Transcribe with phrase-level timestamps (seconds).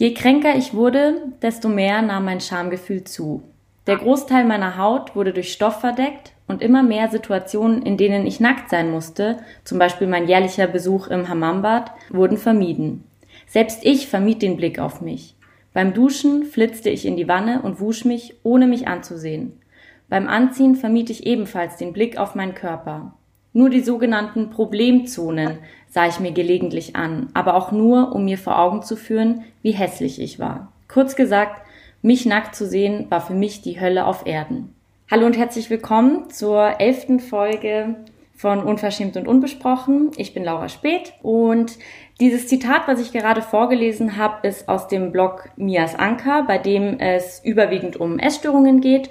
[0.00, 3.42] Je kränker ich wurde, desto mehr nahm mein Schamgefühl zu.
[3.86, 8.40] Der Großteil meiner Haut wurde durch Stoff verdeckt und immer mehr Situationen, in denen ich
[8.40, 13.04] nackt sein musste, zum Beispiel mein jährlicher Besuch im Hammambad, wurden vermieden.
[13.46, 15.36] Selbst ich vermied den Blick auf mich.
[15.74, 19.60] Beim Duschen flitzte ich in die Wanne und wusch mich, ohne mich anzusehen.
[20.08, 23.12] Beim Anziehen vermied ich ebenfalls den Blick auf meinen Körper.
[23.52, 25.58] Nur die sogenannten Problemzonen
[25.88, 29.72] sah ich mir gelegentlich an, aber auch nur, um mir vor Augen zu führen, wie
[29.72, 30.70] hässlich ich war.
[30.86, 31.60] Kurz gesagt,
[32.00, 34.72] mich nackt zu sehen, war für mich die Hölle auf Erden.
[35.10, 37.96] Hallo und herzlich willkommen zur elften Folge
[38.36, 40.12] von Unverschämt und Unbesprochen.
[40.16, 41.76] Ich bin Laura Speth und
[42.20, 47.00] dieses Zitat, was ich gerade vorgelesen habe, ist aus dem Blog Mias Anker, bei dem
[47.00, 49.10] es überwiegend um Essstörungen geht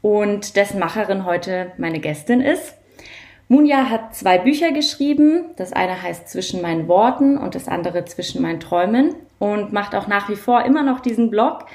[0.00, 2.79] und dessen Macherin heute meine Gästin ist.
[3.50, 5.46] Munja hat zwei Bücher geschrieben.
[5.56, 10.06] Das eine heißt Zwischen meinen Worten und das andere Zwischen meinen Träumen und macht auch
[10.06, 11.66] nach wie vor immer noch diesen Blog,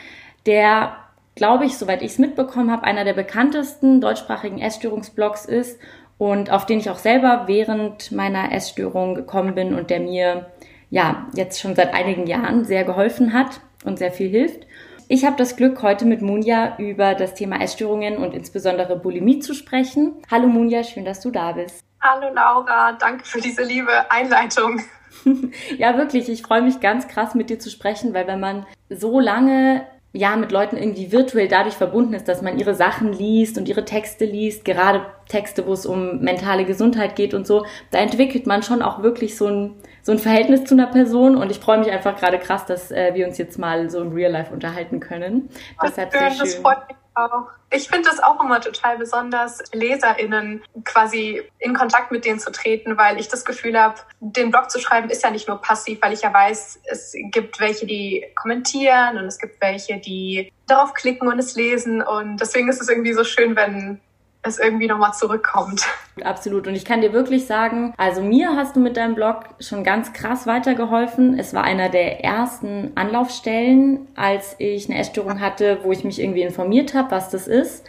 [0.46, 0.96] der,
[1.36, 5.78] glaube ich, soweit ich es mitbekommen habe, einer der bekanntesten deutschsprachigen Essstörungsblogs ist
[6.18, 10.46] und auf den ich auch selber während meiner Essstörung gekommen bin und der mir
[10.92, 14.65] ja jetzt schon seit einigen Jahren sehr geholfen hat und sehr viel hilft.
[15.08, 19.54] Ich habe das Glück, heute mit Munja über das Thema Essstörungen und insbesondere Bulimie zu
[19.54, 20.16] sprechen.
[20.32, 21.84] Hallo Munja, schön, dass du da bist.
[22.02, 24.82] Hallo Laura, danke für diese liebe Einleitung.
[25.78, 29.20] ja, wirklich, ich freue mich ganz krass mit dir zu sprechen, weil wenn man so
[29.20, 29.86] lange
[30.16, 33.86] ja mit Leuten irgendwie virtuell dadurch verbunden ist, dass man ihre Sachen liest und ihre
[33.86, 38.64] Texte liest, gerade Texte, wo es um mentale Gesundheit geht und so, da entwickelt man
[38.64, 41.92] schon auch wirklich so ein, so ein Verhältnis zu einer Person und ich freue mich
[41.92, 45.50] einfach gerade krass, dass äh, wir uns jetzt mal so im Real Life unterhalten können.
[45.84, 46.64] Deshalb sehr schön.
[47.16, 47.48] Das auch.
[47.72, 52.98] Ich finde es auch immer total besonders, LeserInnen quasi in Kontakt mit denen zu treten,
[52.98, 56.14] weil ich das Gefühl habe, den Blog zu schreiben ist ja nicht nur passiv, weil
[56.14, 61.28] ich ja weiß, es gibt welche, die kommentieren und es gibt welche, die darauf klicken
[61.28, 62.02] und es lesen.
[62.02, 64.00] Und deswegen ist es irgendwie so schön, wenn
[64.46, 65.84] es irgendwie nochmal zurückkommt.
[66.24, 66.68] Absolut.
[66.68, 70.14] Und ich kann dir wirklich sagen, also mir hast du mit deinem Blog schon ganz
[70.14, 71.38] krass weitergeholfen.
[71.38, 76.44] Es war einer der ersten Anlaufstellen, als ich eine Essstörung hatte, wo ich mich irgendwie
[76.44, 77.86] informiert habe, was das ist.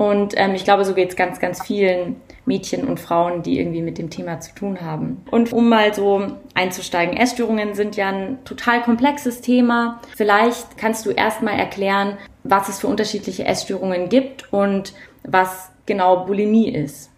[0.00, 3.82] Und ähm, ich glaube, so geht es ganz, ganz vielen Mädchen und Frauen, die irgendwie
[3.82, 5.22] mit dem Thema zu tun haben.
[5.30, 10.00] Und um mal so einzusteigen, Essstörungen sind ja ein total komplexes Thema.
[10.16, 16.72] Vielleicht kannst du erstmal erklären, was es für unterschiedliche Essstörungen gibt und was genau Bulimie
[16.72, 17.10] ist.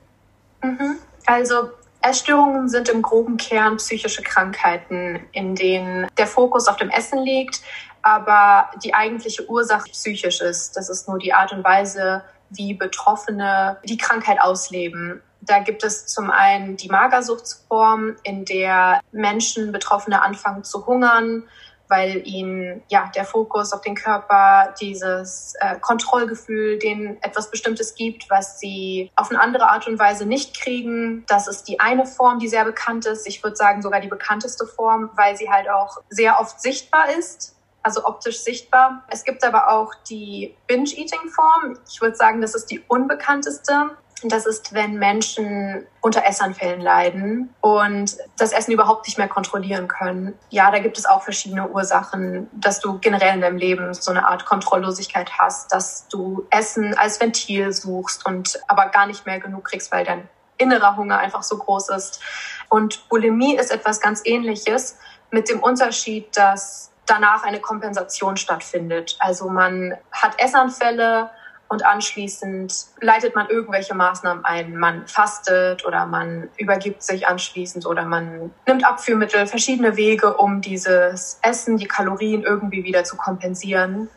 [0.62, 0.96] Mhm.
[1.26, 1.68] Also
[2.00, 7.60] Essstörungen sind im groben Kern psychische Krankheiten, in denen der Fokus auf dem Essen liegt,
[8.00, 10.74] aber die eigentliche Ursache psychisch ist.
[10.74, 15.20] Das ist nur die Art und Weise, wie Betroffene die Krankheit ausleben.
[15.42, 21.44] Da gibt es zum einen die Magersuchtsform, in der Menschen, Betroffene anfangen zu hungern,
[21.92, 28.30] weil ihnen ja der Fokus auf den Körper, dieses äh, Kontrollgefühl, denen etwas Bestimmtes gibt,
[28.30, 31.24] was sie auf eine andere Art und Weise nicht kriegen.
[31.28, 33.28] Das ist die eine Form, die sehr bekannt ist.
[33.28, 37.54] Ich würde sagen sogar die bekannteste Form, weil sie halt auch sehr oft sichtbar ist
[37.82, 39.02] also optisch sichtbar.
[39.08, 41.78] Es gibt aber auch die Binge-Eating-Form.
[41.90, 43.90] Ich würde sagen, das ist die unbekannteste.
[44.24, 50.38] Das ist, wenn Menschen unter Essanfällen leiden und das Essen überhaupt nicht mehr kontrollieren können.
[50.50, 54.28] Ja, da gibt es auch verschiedene Ursachen, dass du generell in deinem Leben so eine
[54.28, 59.64] Art Kontrolllosigkeit hast, dass du Essen als Ventil suchst und aber gar nicht mehr genug
[59.64, 60.28] kriegst, weil dein
[60.58, 62.20] innerer Hunger einfach so groß ist.
[62.68, 64.98] Und Bulimie ist etwas ganz Ähnliches
[65.30, 69.16] mit dem Unterschied, dass danach eine Kompensation stattfindet.
[69.18, 71.30] Also man hat Essanfälle,
[71.72, 74.76] und anschließend leitet man irgendwelche Maßnahmen ein.
[74.76, 81.38] Man fastet oder man übergibt sich anschließend oder man nimmt Abführmittel, verschiedene Wege, um dieses
[81.40, 84.10] Essen, die Kalorien irgendwie wieder zu kompensieren.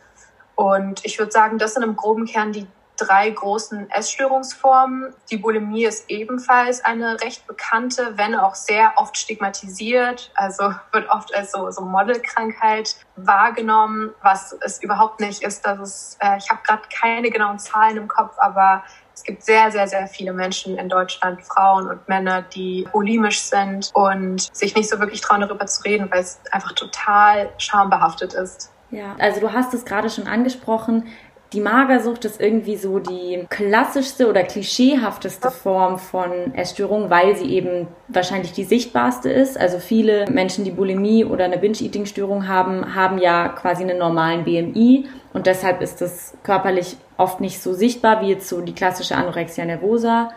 [0.54, 5.14] Und ich würde sagen, das sind im groben Kern die drei großen Essstörungsformen.
[5.30, 10.30] Die Bulimie ist ebenfalls eine recht bekannte, wenn auch sehr oft stigmatisiert.
[10.34, 15.66] Also wird oft als so, so Modelkrankheit wahrgenommen, was es überhaupt nicht ist.
[15.66, 18.84] Das ist äh, ich habe gerade keine genauen Zahlen im Kopf, aber
[19.14, 23.90] es gibt sehr, sehr, sehr viele Menschen in Deutschland, Frauen und Männer, die bulimisch sind
[23.94, 28.70] und sich nicht so wirklich trauen, darüber zu reden, weil es einfach total schambehaftet ist.
[28.90, 31.08] Ja, also du hast es gerade schon angesprochen.
[31.52, 37.86] Die Magersucht ist irgendwie so die klassischste oder klischeehafteste Form von Essstörung, weil sie eben
[38.08, 39.58] wahrscheinlich die sichtbarste ist.
[39.58, 45.06] Also viele Menschen, die Bulimie oder eine Binge-Eating-Störung haben, haben ja quasi einen normalen BMI
[45.32, 49.64] und deshalb ist es körperlich oft nicht so sichtbar wie jetzt so die klassische Anorexia
[49.64, 50.30] nervosa.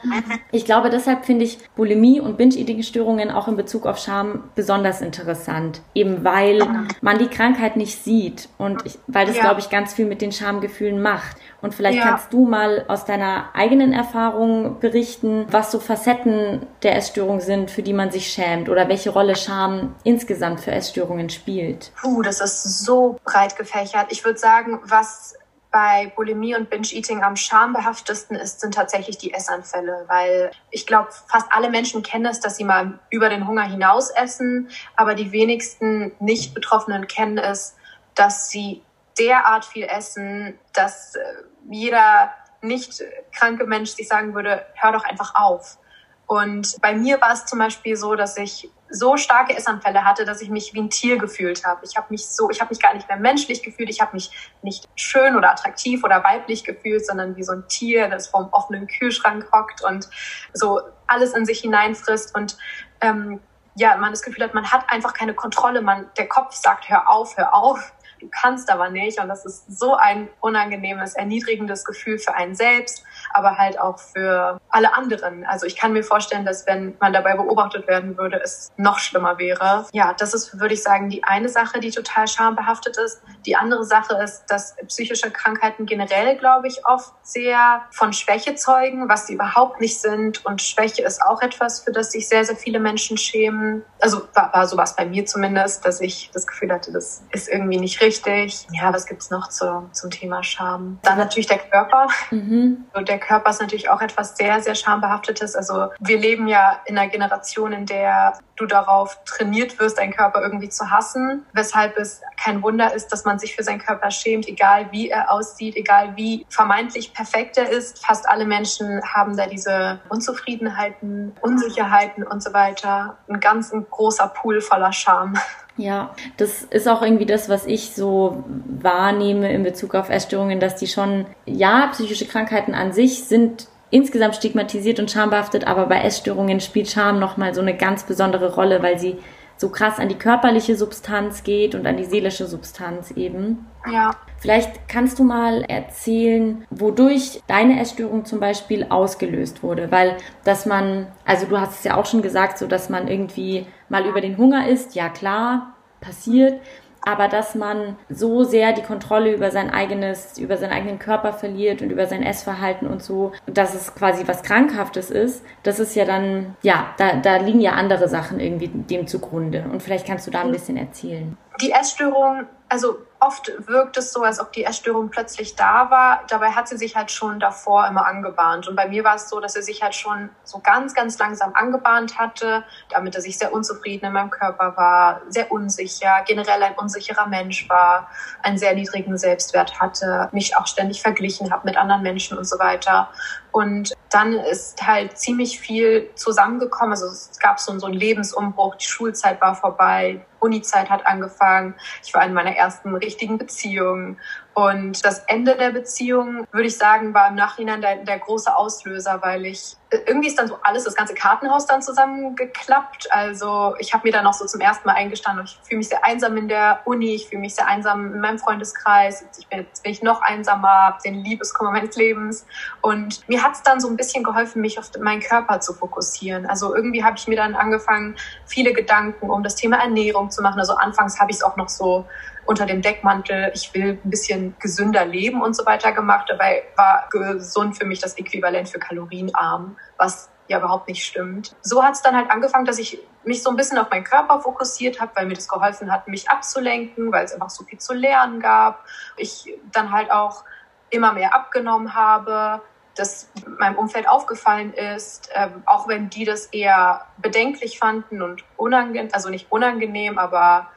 [0.51, 5.81] Ich glaube, deshalb finde ich Bulimie und Binge-Eating-Störungen auch in Bezug auf Scham besonders interessant,
[5.93, 6.61] eben weil
[7.01, 9.43] man die Krankheit nicht sieht und ich, weil das, ja.
[9.43, 11.37] glaube ich, ganz viel mit den Schamgefühlen macht.
[11.61, 12.05] Und vielleicht ja.
[12.05, 17.83] kannst du mal aus deiner eigenen Erfahrung berichten, was so Facetten der Essstörung sind, für
[17.83, 21.91] die man sich schämt oder welche Rolle Scham insgesamt für Essstörungen spielt.
[22.01, 24.07] Puh, das ist so breit gefächert.
[24.09, 25.35] Ich würde sagen, was
[25.71, 31.47] bei Bulimie und Binge-Eating am schambehaftesten ist, sind tatsächlich die Essanfälle, weil ich glaube, fast
[31.51, 36.11] alle Menschen kennen es, dass sie mal über den Hunger hinaus essen, aber die wenigsten
[36.19, 37.75] Nicht-Betroffenen kennen es,
[38.15, 38.83] dass sie
[39.19, 41.21] derart viel essen, dass äh,
[41.69, 45.77] jeder nicht kranke Mensch sich sagen würde, hör doch einfach auf.
[46.25, 50.41] Und bei mir war es zum Beispiel so, dass ich so starke Essanfälle hatte, dass
[50.41, 51.81] ich mich wie ein Tier gefühlt habe.
[51.83, 53.89] Ich habe mich so, ich habe mich gar nicht mehr menschlich gefühlt.
[53.89, 54.31] Ich habe mich
[54.61, 58.87] nicht schön oder attraktiv oder weiblich gefühlt, sondern wie so ein Tier, das vorm offenen
[58.87, 60.09] Kühlschrank hockt und
[60.53, 62.57] so alles in sich hineinfrisst und
[63.01, 63.39] ähm,
[63.75, 65.81] ja, man das Gefühl hat, man hat einfach keine Kontrolle.
[65.81, 69.19] Man, der Kopf sagt, hör auf, hör auf du kannst aber nicht.
[69.19, 74.59] Und das ist so ein unangenehmes, erniedrigendes Gefühl für einen selbst, aber halt auch für
[74.69, 75.45] alle anderen.
[75.45, 79.37] Also ich kann mir vorstellen, dass wenn man dabei beobachtet werden würde, es noch schlimmer
[79.37, 79.85] wäre.
[79.93, 83.21] Ja, das ist, würde ich sagen, die eine Sache, die total schambehaftet ist.
[83.45, 89.09] Die andere Sache ist, dass psychische Krankheiten generell, glaube ich, oft sehr von Schwäche zeugen,
[89.09, 90.45] was sie überhaupt nicht sind.
[90.45, 93.83] Und Schwäche ist auch etwas, für das sich sehr, sehr viele Menschen schämen.
[93.99, 97.77] Also war, war sowas bei mir zumindest, dass ich das Gefühl hatte, das ist irgendwie
[97.77, 98.67] nicht richtig richtig.
[98.71, 100.99] Ja, was gibt's noch zu, zum Thema Scham?
[101.03, 102.07] Dann natürlich der Körper.
[102.31, 102.85] Mhm.
[102.93, 105.55] Und der Körper ist natürlich auch etwas sehr, sehr schambehaftetes.
[105.55, 110.41] Also wir leben ja in einer Generation, in der du darauf trainiert wirst, deinen Körper
[110.41, 114.47] irgendwie zu hassen, weshalb es kein Wunder ist, dass man sich für seinen Körper schämt,
[114.47, 118.05] egal wie er aussieht, egal wie vermeintlich perfekt er ist.
[118.05, 123.17] Fast alle Menschen haben da diese Unzufriedenheiten, Unsicherheiten und so weiter.
[123.29, 125.37] Ein ganz ein großer Pool voller Scham.
[125.79, 128.43] Ja, das ist auch irgendwie das, was ich so
[128.81, 134.35] wahrnehme in Bezug auf Essstörungen, dass die schon, ja, psychische Krankheiten an sich sind insgesamt
[134.35, 138.99] stigmatisiert und schambehaftet, aber bei Essstörungen spielt Scham nochmal so eine ganz besondere Rolle, weil
[138.99, 139.17] sie
[139.55, 143.65] so krass an die körperliche Substanz geht und an die seelische Substanz eben.
[143.91, 144.11] Ja.
[144.37, 151.07] Vielleicht kannst du mal erzählen, wodurch deine Essstörung zum Beispiel ausgelöst wurde, weil dass man,
[151.25, 154.37] also du hast es ja auch schon gesagt, so dass man irgendwie mal über den
[154.37, 156.59] Hunger isst, ja klar, passiert,
[157.01, 161.81] aber dass man so sehr die Kontrolle über sein eigenes, über seinen eigenen Körper verliert
[161.81, 166.05] und über sein Essverhalten und so, dass es quasi was Krankhaftes ist, das ist ja
[166.05, 169.65] dann, ja, da, da liegen ja andere Sachen irgendwie dem zugrunde.
[169.71, 171.37] Und vielleicht kannst du da ein bisschen erzählen.
[171.61, 176.23] Die Essstörung, also oft wirkt es so, als ob die Essstörung plötzlich da war.
[176.29, 178.67] Dabei hat sie sich halt schon davor immer angebahnt.
[178.67, 181.53] Und bei mir war es so, dass sie sich halt schon so ganz, ganz langsam
[181.53, 186.75] angebahnt hatte, damit er sich sehr unzufrieden in meinem Körper war, sehr unsicher, generell ein
[186.75, 188.09] unsicherer Mensch war,
[188.41, 192.57] einen sehr niedrigen Selbstwert hatte, mich auch ständig verglichen habe mit anderen Menschen und so
[192.57, 193.09] weiter.
[193.51, 196.91] Und dann ist halt ziemlich viel zusammengekommen.
[196.91, 201.75] Also es gab so, so einen Lebensumbruch, die Schulzeit war vorbei, Unizeit hat angefangen.
[202.03, 204.17] Ich war in meiner ersten richtigen Beziehung.
[204.53, 209.19] Und das Ende der Beziehung, würde ich sagen, war im Nachhinein der, der große Auslöser,
[209.21, 213.07] weil ich irgendwie ist dann so alles, das ganze Kartenhaus dann zusammengeklappt.
[213.11, 216.05] Also ich habe mir dann auch so zum ersten Mal eingestanden, ich fühle mich sehr
[216.05, 219.25] einsam in der Uni, ich fühle mich sehr einsam in meinem Freundeskreis.
[219.39, 222.45] Ich bin, jetzt bin ich noch einsamer, den Liebeskummer meines Lebens.
[222.81, 226.45] Und mir hat es dann so ein bisschen geholfen, mich auf meinen Körper zu fokussieren.
[226.45, 230.59] Also irgendwie habe ich mir dann angefangen, viele Gedanken um das Thema Ernährung zu machen.
[230.59, 232.05] Also anfangs habe ich es auch noch so
[232.49, 236.25] unter dem Deckmantel, ich will ein bisschen gesünder leben und so weiter gemacht.
[236.29, 241.55] Dabei war gesund für mich das Äquivalent für kalorienarm, was ja überhaupt nicht stimmt.
[241.61, 244.39] So hat es dann halt angefangen, dass ich mich so ein bisschen auf meinen Körper
[244.39, 247.93] fokussiert habe, weil mir das geholfen hat, mich abzulenken, weil es einfach so viel zu
[247.93, 248.83] lernen gab.
[249.15, 250.43] Ich dann halt auch
[250.89, 252.63] immer mehr abgenommen habe,
[252.95, 253.29] das
[253.59, 259.29] meinem Umfeld aufgefallen ist, äh, auch wenn die das eher bedenklich fanden und unangenehm, also
[259.29, 260.67] nicht unangenehm, aber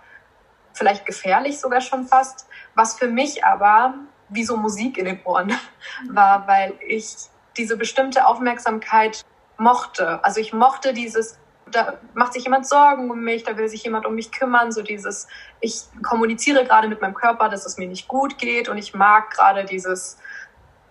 [0.72, 3.94] vielleicht gefährlich sogar schon fast, was für mich aber
[4.28, 5.52] wie so Musik in den Ohren
[6.10, 7.14] war, weil ich
[7.56, 9.22] diese bestimmte Aufmerksamkeit
[9.58, 10.24] mochte.
[10.24, 11.38] Also ich mochte dieses,
[11.70, 14.82] da macht sich jemand Sorgen um mich, da will sich jemand um mich kümmern, so
[14.82, 15.28] dieses,
[15.60, 19.30] ich kommuniziere gerade mit meinem Körper, dass es mir nicht gut geht und ich mag
[19.30, 20.18] gerade dieses,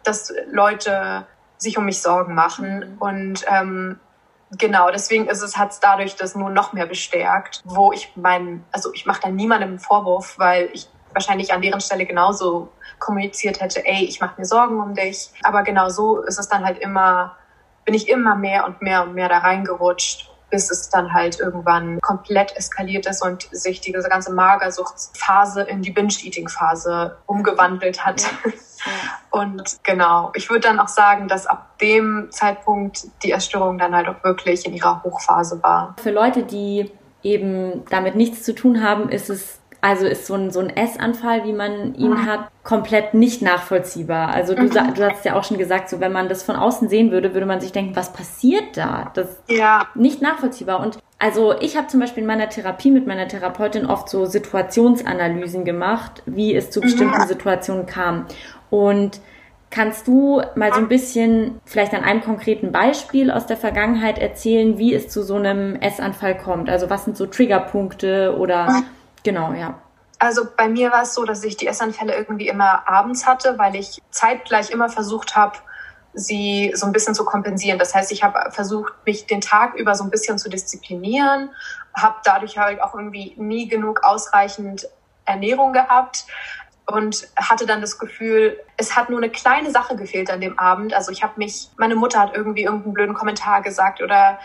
[0.03, 1.25] dass Leute
[1.57, 2.79] sich um mich Sorgen machen.
[2.79, 2.97] Mhm.
[2.99, 3.99] Und ähm,
[4.57, 8.65] Genau, deswegen ist es, hat es dadurch das nur noch mehr bestärkt, wo ich meinen,
[8.71, 13.61] also ich mache da niemandem einen Vorwurf, weil ich wahrscheinlich an deren Stelle genauso kommuniziert
[13.61, 15.29] hätte, ey, ich mache mir Sorgen um dich.
[15.43, 17.35] Aber genau so ist es dann halt immer,
[17.85, 21.99] bin ich immer mehr und mehr und mehr da reingerutscht bis es dann halt irgendwann
[22.01, 28.21] komplett eskaliert ist und sich diese ganze Magersuchtsphase in die Binge-Eating-Phase umgewandelt hat.
[28.21, 28.51] Ja.
[29.29, 34.09] Und genau, ich würde dann auch sagen, dass ab dem Zeitpunkt die Essstörung dann halt
[34.09, 35.95] auch wirklich in ihrer Hochphase war.
[36.01, 36.91] Für Leute, die
[37.23, 41.43] eben damit nichts zu tun haben, ist es also ist so ein, so ein Essanfall,
[41.43, 42.25] wie man ihn mhm.
[42.27, 44.29] hat, komplett nicht nachvollziehbar.
[44.29, 44.69] Also du, mhm.
[44.69, 47.47] du hast ja auch schon gesagt, so wenn man das von außen sehen würde, würde
[47.47, 49.11] man sich denken, was passiert da?
[49.15, 49.87] Das ist ja.
[49.95, 50.79] nicht nachvollziehbar.
[50.79, 55.65] Und also ich habe zum Beispiel in meiner Therapie mit meiner Therapeutin oft so Situationsanalysen
[55.65, 56.83] gemacht, wie es zu mhm.
[56.83, 58.27] bestimmten Situationen kam.
[58.69, 59.19] Und
[59.73, 64.77] Kannst du mal so ein bisschen vielleicht an einem konkreten Beispiel aus der Vergangenheit erzählen,
[64.77, 66.69] wie es zu so einem Essanfall kommt?
[66.69, 68.83] Also was sind so Triggerpunkte oder
[69.23, 69.79] genau, ja.
[70.19, 73.75] Also bei mir war es so, dass ich die Essanfälle irgendwie immer abends hatte, weil
[73.75, 75.57] ich zeitgleich immer versucht habe,
[76.13, 77.79] sie so ein bisschen zu kompensieren.
[77.79, 81.49] Das heißt, ich habe versucht, mich den Tag über so ein bisschen zu disziplinieren,
[81.95, 84.87] habe dadurch halt auch irgendwie nie genug ausreichend
[85.25, 86.25] Ernährung gehabt,
[86.91, 90.93] und hatte dann das Gefühl, es hat nur eine kleine Sache gefehlt an dem Abend.
[90.93, 94.39] Also ich habe mich, meine Mutter hat irgendwie irgendeinen blöden Kommentar gesagt oder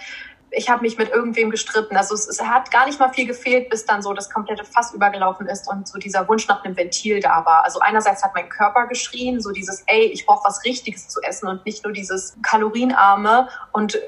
[0.57, 1.97] ich habe mich mit irgendwem gestritten.
[1.97, 4.95] Also es, es, hat gar nicht mal viel gefehlt, bis dann so das komplette Fass
[4.95, 7.65] übergelaufen ist und so dieser Wunsch nach einem Ventil da war.
[7.65, 11.47] Also einerseits hat mein Körper geschrien, so dieses, ey, ich brauche was Richtiges zu essen
[11.47, 13.49] und nicht nur dieses kalorienarme.
[13.73, 13.99] Und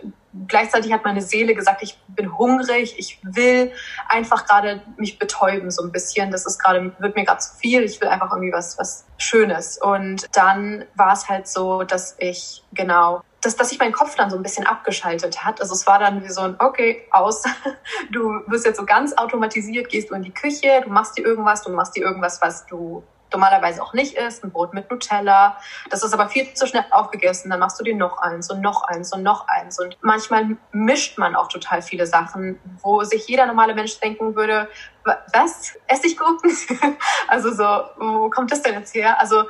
[0.46, 3.70] gleichzeitig hat meine Seele gesagt, ich bin hungrig, ich will
[4.08, 6.30] einfach gerade mich betäuben so ein bisschen.
[6.30, 7.82] Das ist gerade, wird mir gerade zu viel.
[7.82, 9.76] Ich will einfach irgendwie was, was Schönes.
[9.76, 14.30] Und dann war es halt so, dass ich genau dass, dass sich mein Kopf dann
[14.30, 15.60] so ein bisschen abgeschaltet hat.
[15.60, 17.44] Also es war dann wie so ein, okay, aus.
[18.10, 21.62] Du wirst jetzt so ganz automatisiert, gehst du in die Küche, du machst dir irgendwas,
[21.62, 23.02] du machst dir irgendwas, was du
[23.32, 25.58] normalerweise auch nicht isst, ein Brot mit Nutella.
[25.90, 27.50] Das ist aber viel zu schnell aufgegessen.
[27.50, 29.78] Dann machst du dir noch eins und noch eins und noch eins.
[29.78, 34.68] Und manchmal mischt man auch total viele Sachen, wo sich jeder normale Mensch denken würde,
[35.04, 35.74] was?
[35.86, 36.56] Essiggurken?
[37.28, 37.64] also so,
[37.98, 39.20] wo kommt das denn jetzt her?
[39.20, 39.44] Also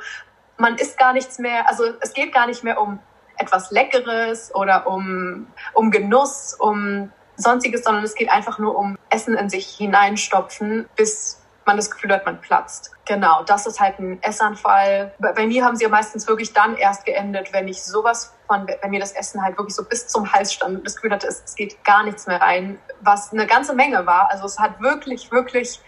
[0.57, 1.67] man isst gar nichts mehr.
[1.67, 2.99] Also es geht gar nicht mehr um
[3.39, 9.35] etwas Leckeres oder um, um Genuss, um sonstiges, sondern es geht einfach nur um Essen
[9.35, 12.91] in sich hineinstopfen, bis man das Gefühl hat, man platzt.
[13.05, 15.13] Genau, das ist halt ein Essanfall.
[15.19, 18.89] Bei mir haben sie ja meistens wirklich dann erst geendet, wenn ich sowas von, wenn
[18.89, 21.43] mir das Essen halt wirklich so bis zum Hals stand und das Gefühl hatte, es,
[21.45, 24.31] es geht gar nichts mehr rein, was eine ganze Menge war.
[24.31, 25.79] Also es hat wirklich, wirklich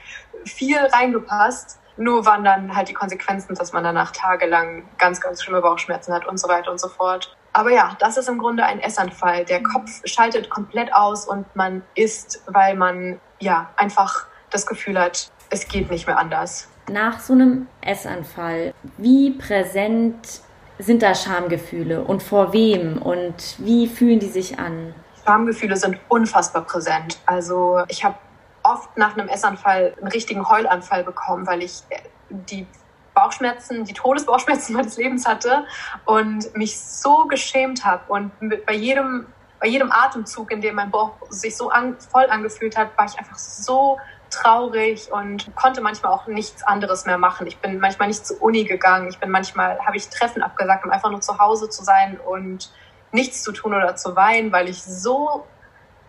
[0.46, 1.80] viel reingepasst.
[1.98, 6.26] Nur waren dann halt die Konsequenzen, dass man danach tagelang ganz, ganz schlimme Bauchschmerzen hat
[6.28, 7.36] und so weiter und so fort.
[7.54, 9.46] Aber ja, das ist im Grunde ein Essanfall.
[9.46, 15.32] Der Kopf schaltet komplett aus und man isst, weil man ja einfach das Gefühl hat,
[15.50, 16.70] es geht nicht mehr anders.
[16.90, 20.42] Nach so einem Essanfall, wie präsent
[20.80, 24.94] sind da Schamgefühle und vor wem und wie fühlen die sich an?
[25.26, 27.20] Schamgefühle sind unfassbar präsent.
[27.26, 28.16] Also ich habe
[28.64, 31.84] oft nach einem Essanfall einen richtigen Heulanfall bekommen, weil ich
[32.30, 32.66] die
[33.14, 35.66] Bauchschmerzen, die Todesbauchschmerzen meines Lebens hatte
[36.06, 38.32] und mich so geschämt habe und
[38.66, 39.28] bei jedem
[39.62, 43.20] bei jedem Atemzug, in dem mein Bauch sich so an, voll angefühlt hat, war ich
[43.20, 44.00] einfach so
[44.32, 47.46] traurig und konnte manchmal auch nichts anderes mehr machen.
[47.46, 49.08] Ich bin manchmal nicht zur Uni gegangen.
[49.10, 52.72] Ich bin manchmal, habe ich Treffen abgesagt, um einfach nur zu Hause zu sein und
[53.12, 55.46] nichts zu tun oder zu weinen, weil ich so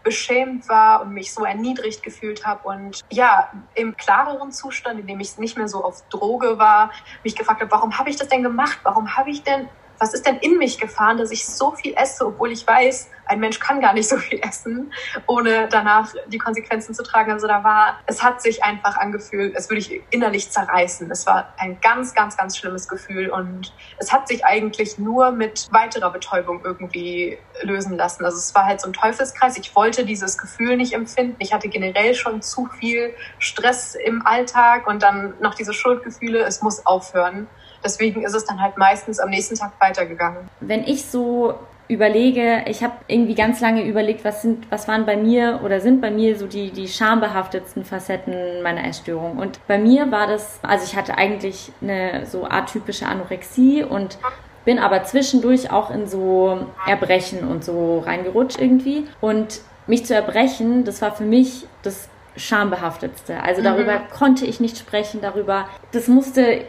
[0.03, 5.21] beschämt war und mich so erniedrigt gefühlt habe und ja, im klareren Zustand, in dem
[5.21, 6.91] ich nicht mehr so auf Droge war,
[7.25, 8.79] mich gefragt habe, warum habe ich das denn gemacht?
[8.83, 9.69] Warum habe ich denn
[10.03, 13.39] was ist denn in mich gefahren, dass ich so viel esse, obwohl ich weiß, ein
[13.39, 14.93] Mensch kann gar nicht so viel essen,
[15.29, 17.31] ohne danach die Konsequenzen zu tragen.
[17.31, 21.09] Also da war, es hat sich einfach angefühlt, als würde ich innerlich zerreißen.
[21.13, 25.69] Es war ein ganz, ganz, ganz schlimmes Gefühl und es hat sich eigentlich nur mit
[25.71, 28.25] weiterer Betäubung irgendwie lösen lassen.
[28.25, 29.57] Also es war halt so ein Teufelskreis.
[29.57, 31.37] Ich wollte dieses Gefühl nicht empfinden.
[31.39, 36.41] Ich hatte generell schon zu viel Stress im Alltag und dann noch diese Schuldgefühle.
[36.41, 37.47] Es muss aufhören.
[37.85, 40.49] Deswegen ist es dann halt meistens am nächsten Tag weitergegangen.
[40.61, 41.55] Wenn ich so
[41.89, 46.01] überlege, ich habe irgendwie ganz lange überlegt, was sind, was waren bei mir oder sind
[46.01, 49.39] bei mir so die, die schambehaftetsten Facetten meiner Essstörung.
[49.39, 54.19] Und bei mir war das, also ich hatte eigentlich eine so atypische Anorexie und
[54.65, 59.07] bin aber zwischendurch auch in so Erbrechen und so reingerutscht irgendwie.
[59.21, 63.43] Und mich zu erbrechen, das war für mich das schambehaftetste.
[63.43, 64.11] Also darüber mhm.
[64.11, 66.65] konnte ich nicht sprechen, darüber, das musste,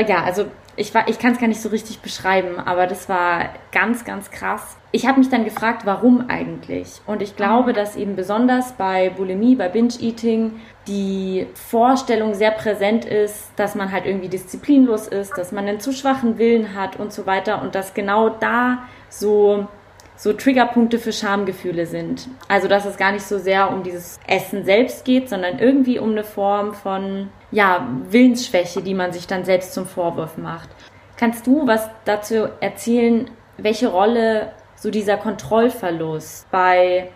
[0.00, 0.46] ja, also
[0.76, 4.30] ich, war, ich kann es gar nicht so richtig beschreiben, aber das war ganz, ganz
[4.30, 4.76] krass.
[4.90, 7.00] Ich habe mich dann gefragt, warum eigentlich?
[7.06, 7.76] Und ich glaube, mhm.
[7.76, 14.06] dass eben besonders bei Bulimie, bei Binge-Eating, die Vorstellung sehr präsent ist, dass man halt
[14.06, 17.94] irgendwie disziplinlos ist, dass man einen zu schwachen Willen hat und so weiter und dass
[17.94, 19.68] genau da so
[20.14, 22.28] so Triggerpunkte für Schamgefühle sind.
[22.46, 26.12] Also dass es gar nicht so sehr um dieses Essen selbst geht, sondern irgendwie um
[26.12, 30.68] eine Form von ja, Willensschwäche, die man sich dann selbst zum Vorwurf macht.
[31.16, 37.10] Kannst du was dazu erzählen, welche Rolle so dieser Kontrollverlust bei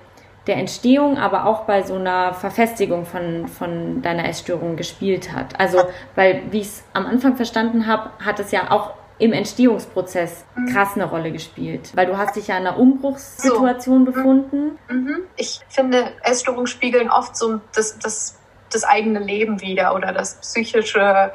[0.46, 5.58] der Entstehung, aber auch bei so einer Verfestigung von, von deiner Essstörung gespielt hat.
[5.58, 5.82] Also,
[6.14, 10.66] weil, wie ich es am Anfang verstanden habe, hat es ja auch im Entstehungsprozess mhm.
[10.66, 14.12] krass eine Rolle gespielt, weil du hast dich ja in einer Umbruchssituation so.
[14.12, 14.78] befunden.
[14.88, 15.22] Mhm.
[15.36, 18.38] Ich finde, Essstörungen spiegeln oft so das, das,
[18.70, 21.32] das eigene Leben wieder oder das psychische,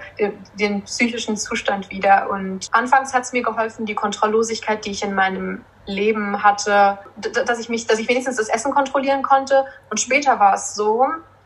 [0.59, 2.29] den psychischen Zustand wieder.
[2.29, 7.59] Und anfangs hat es mir geholfen, die Kontrolllosigkeit, die ich in meinem Leben hatte, dass
[7.59, 9.65] ich mich, dass ich wenigstens das Essen kontrollieren konnte.
[9.89, 11.05] Und später war es so,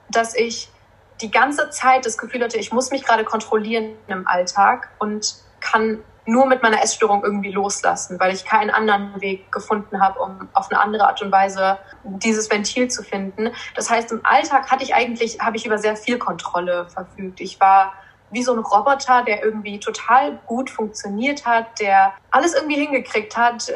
[0.10, 0.70] dass ich
[1.22, 6.04] die ganze Zeit das Gefühl hatte, ich muss mich gerade kontrollieren im Alltag und kann
[6.26, 10.72] nur mit meiner Essstörung irgendwie loslassen, weil ich keinen anderen Weg gefunden habe, um auf
[10.72, 13.52] eine andere Art und Weise dieses Ventil zu finden.
[13.76, 17.42] Das heißt, im Alltag hatte ich eigentlich, habe ich über sehr viel Kontrolle verfügt.
[17.42, 17.94] Ich war
[18.32, 23.72] wie so ein Roboter, der irgendwie total gut funktioniert hat, der alles irgendwie hingekriegt hat,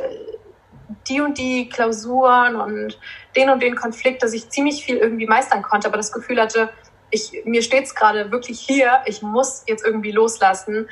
[1.08, 3.00] die und die Klausuren und
[3.36, 6.70] den und den Konflikt, dass ich ziemlich viel irgendwie meistern konnte, aber das Gefühl hatte,
[7.12, 10.88] ich, mir steht es gerade wirklich hier, ich muss jetzt irgendwie loslassen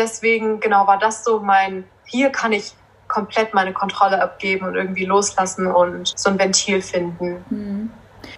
[0.00, 2.72] deswegen, genau, war das so mein, hier kann ich
[3.06, 7.44] komplett meine Kontrolle abgeben und irgendwie loslassen und so ein Ventil finden.
[7.50, 7.90] Mhm.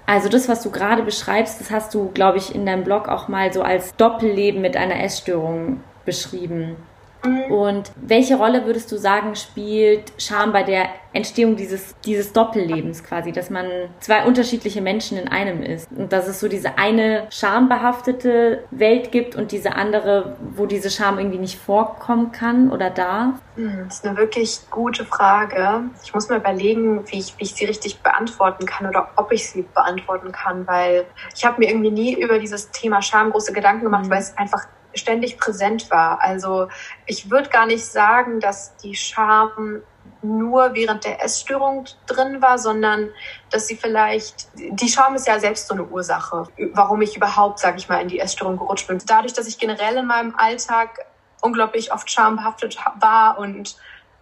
[0.07, 3.29] Also das, was du gerade beschreibst, das hast du, glaube ich, in deinem Blog auch
[3.29, 6.77] mal so als Doppelleben mit einer Essstörung beschrieben.
[7.25, 7.53] Mhm.
[7.53, 13.33] Und welche Rolle würdest du sagen, spielt Scham bei der Entstehung dieses, dieses Doppellebens quasi,
[13.33, 13.67] dass man
[14.01, 19.37] zwei unterschiedliche Menschen in einem ist und dass es so diese eine schambehaftete Welt gibt
[19.37, 23.35] und diese andere, wo diese Scham irgendwie nicht vorkommen kann oder darf?
[23.57, 25.83] Hm, das ist eine wirklich gute Frage.
[26.03, 29.51] Ich muss mir überlegen, wie ich, wie ich sie richtig beantworten kann oder ob ich
[29.51, 31.05] sie beantworten kann, weil
[31.37, 34.11] ich habe mir irgendwie nie über dieses Thema Scham große Gedanken gemacht, mhm.
[34.11, 36.21] weil es einfach ständig präsent war.
[36.21, 36.69] Also
[37.07, 39.83] ich würde gar nicht sagen, dass die Scham
[40.23, 43.11] nur während der Essstörung drin war, sondern
[43.51, 47.79] dass sie vielleicht, die Scham ist ja selbst so eine Ursache, warum ich überhaupt, sage
[47.79, 49.03] ich mal, in die Essstörung gerutscht bin.
[49.05, 51.07] Dadurch, dass ich generell in meinem Alltag
[51.41, 53.77] unglaublich oft schambehaftet war und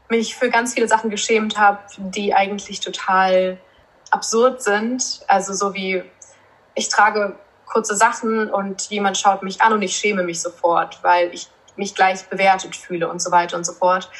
[0.08, 3.58] mich für ganz viele Sachen geschämt habe, die eigentlich total
[4.10, 5.20] absurd sind.
[5.28, 6.02] Also so wie
[6.74, 7.38] ich trage
[7.70, 11.94] kurze Sachen und jemand schaut mich an und ich schäme mich sofort, weil ich mich
[11.94, 14.10] gleich bewertet fühle und so weiter und so fort,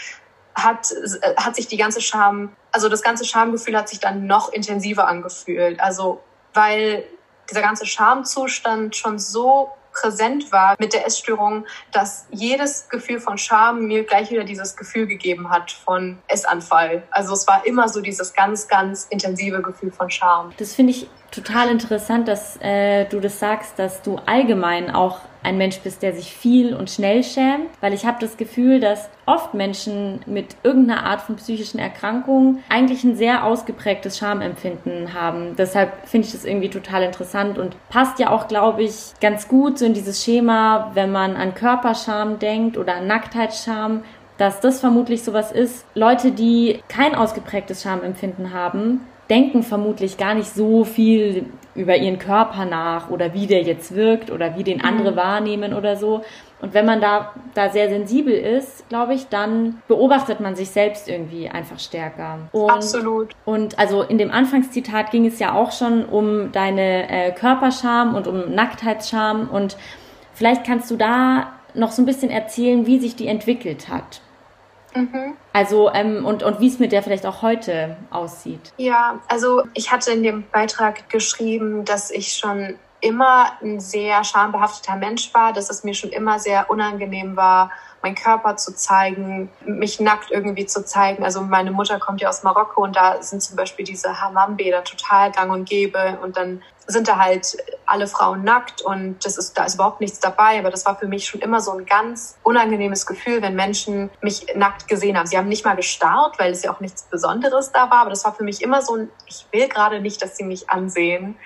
[0.55, 0.89] hat,
[1.37, 5.81] hat sich die ganze Scham, also das ganze Schamgefühl hat sich dann noch intensiver angefühlt.
[5.81, 6.21] Also,
[6.55, 7.05] weil
[7.51, 13.87] dieser ganze Schamzustand schon so präsent war mit der Essstörung, dass jedes Gefühl von Scham
[13.87, 17.03] mir gleich wieder dieses Gefühl gegeben hat von Essanfall.
[17.11, 20.53] Also es war immer so dieses ganz, ganz intensive Gefühl von Scham.
[20.59, 25.57] Das finde ich total interessant, dass äh, du das sagst, dass du allgemein auch ein
[25.57, 29.55] Mensch bist, der sich viel und schnell schämt, weil ich habe das Gefühl, dass oft
[29.55, 35.57] Menschen mit irgendeiner Art von psychischen Erkrankung eigentlich ein sehr ausgeprägtes Schamempfinden haben.
[35.57, 39.79] Deshalb finde ich das irgendwie total interessant und passt ja auch, glaube ich, ganz gut
[39.79, 44.03] so in dieses Schema, wenn man an Körperscham denkt oder an Nacktheitsscham,
[44.37, 45.87] dass das vermutlich sowas ist.
[45.95, 52.65] Leute, die kein ausgeprägtes Schamempfinden haben, denken vermutlich gar nicht so viel über ihren Körper
[52.65, 55.17] nach oder wie der jetzt wirkt oder wie den andere mhm.
[55.17, 56.23] wahrnehmen oder so.
[56.61, 61.09] Und wenn man da, da sehr sensibel ist, glaube ich, dann beobachtet man sich selbst
[61.09, 62.39] irgendwie einfach stärker.
[62.53, 63.31] Und, Absolut.
[63.47, 68.27] Und also in dem Anfangszitat ging es ja auch schon um deine äh, Körperscham und
[68.27, 69.49] um Nacktheitsscham.
[69.49, 69.79] Und
[70.35, 74.21] vielleicht kannst du da noch so ein bisschen erzählen, wie sich die entwickelt hat.
[74.95, 75.35] Mhm.
[75.53, 78.73] Also, ähm, und, und wie es mit der vielleicht auch heute aussieht.
[78.77, 84.97] Ja, also ich hatte in dem Beitrag geschrieben, dass ich schon immer ein sehr schambehafteter
[84.97, 87.71] Mensch war, dass es mir schon immer sehr unangenehm war,
[88.03, 91.25] meinen Körper zu zeigen, mich nackt irgendwie zu zeigen.
[91.25, 95.33] Also meine Mutter kommt ja aus Marokko und da sind zum Beispiel diese Hammambäder total
[95.33, 99.65] gang und gäbe und dann sind da halt alle Frauen nackt und das ist, da
[99.65, 100.59] ist überhaupt nichts dabei.
[100.59, 104.47] Aber das war für mich schon immer so ein ganz unangenehmes Gefühl, wenn Menschen mich
[104.55, 105.27] nackt gesehen haben.
[105.27, 108.01] Sie haben nicht mal gestarrt, weil es ja auch nichts Besonderes da war.
[108.01, 110.71] Aber das war für mich immer so ein, ich will gerade nicht, dass sie mich
[110.71, 111.37] ansehen.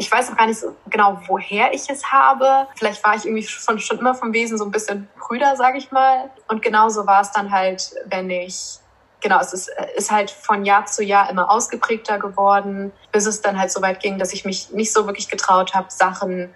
[0.00, 2.66] Ich weiß auch gar nicht so genau, woher ich es habe.
[2.74, 5.92] Vielleicht war ich irgendwie schon, schon immer vom Wesen so ein bisschen Brüder, sage ich
[5.92, 6.30] mal.
[6.48, 8.78] Und genauso war es dann halt, wenn ich
[9.20, 13.58] genau, es ist, ist halt von Jahr zu Jahr immer ausgeprägter geworden, bis es dann
[13.58, 16.54] halt so weit ging, dass ich mich nicht so wirklich getraut habe, Sachen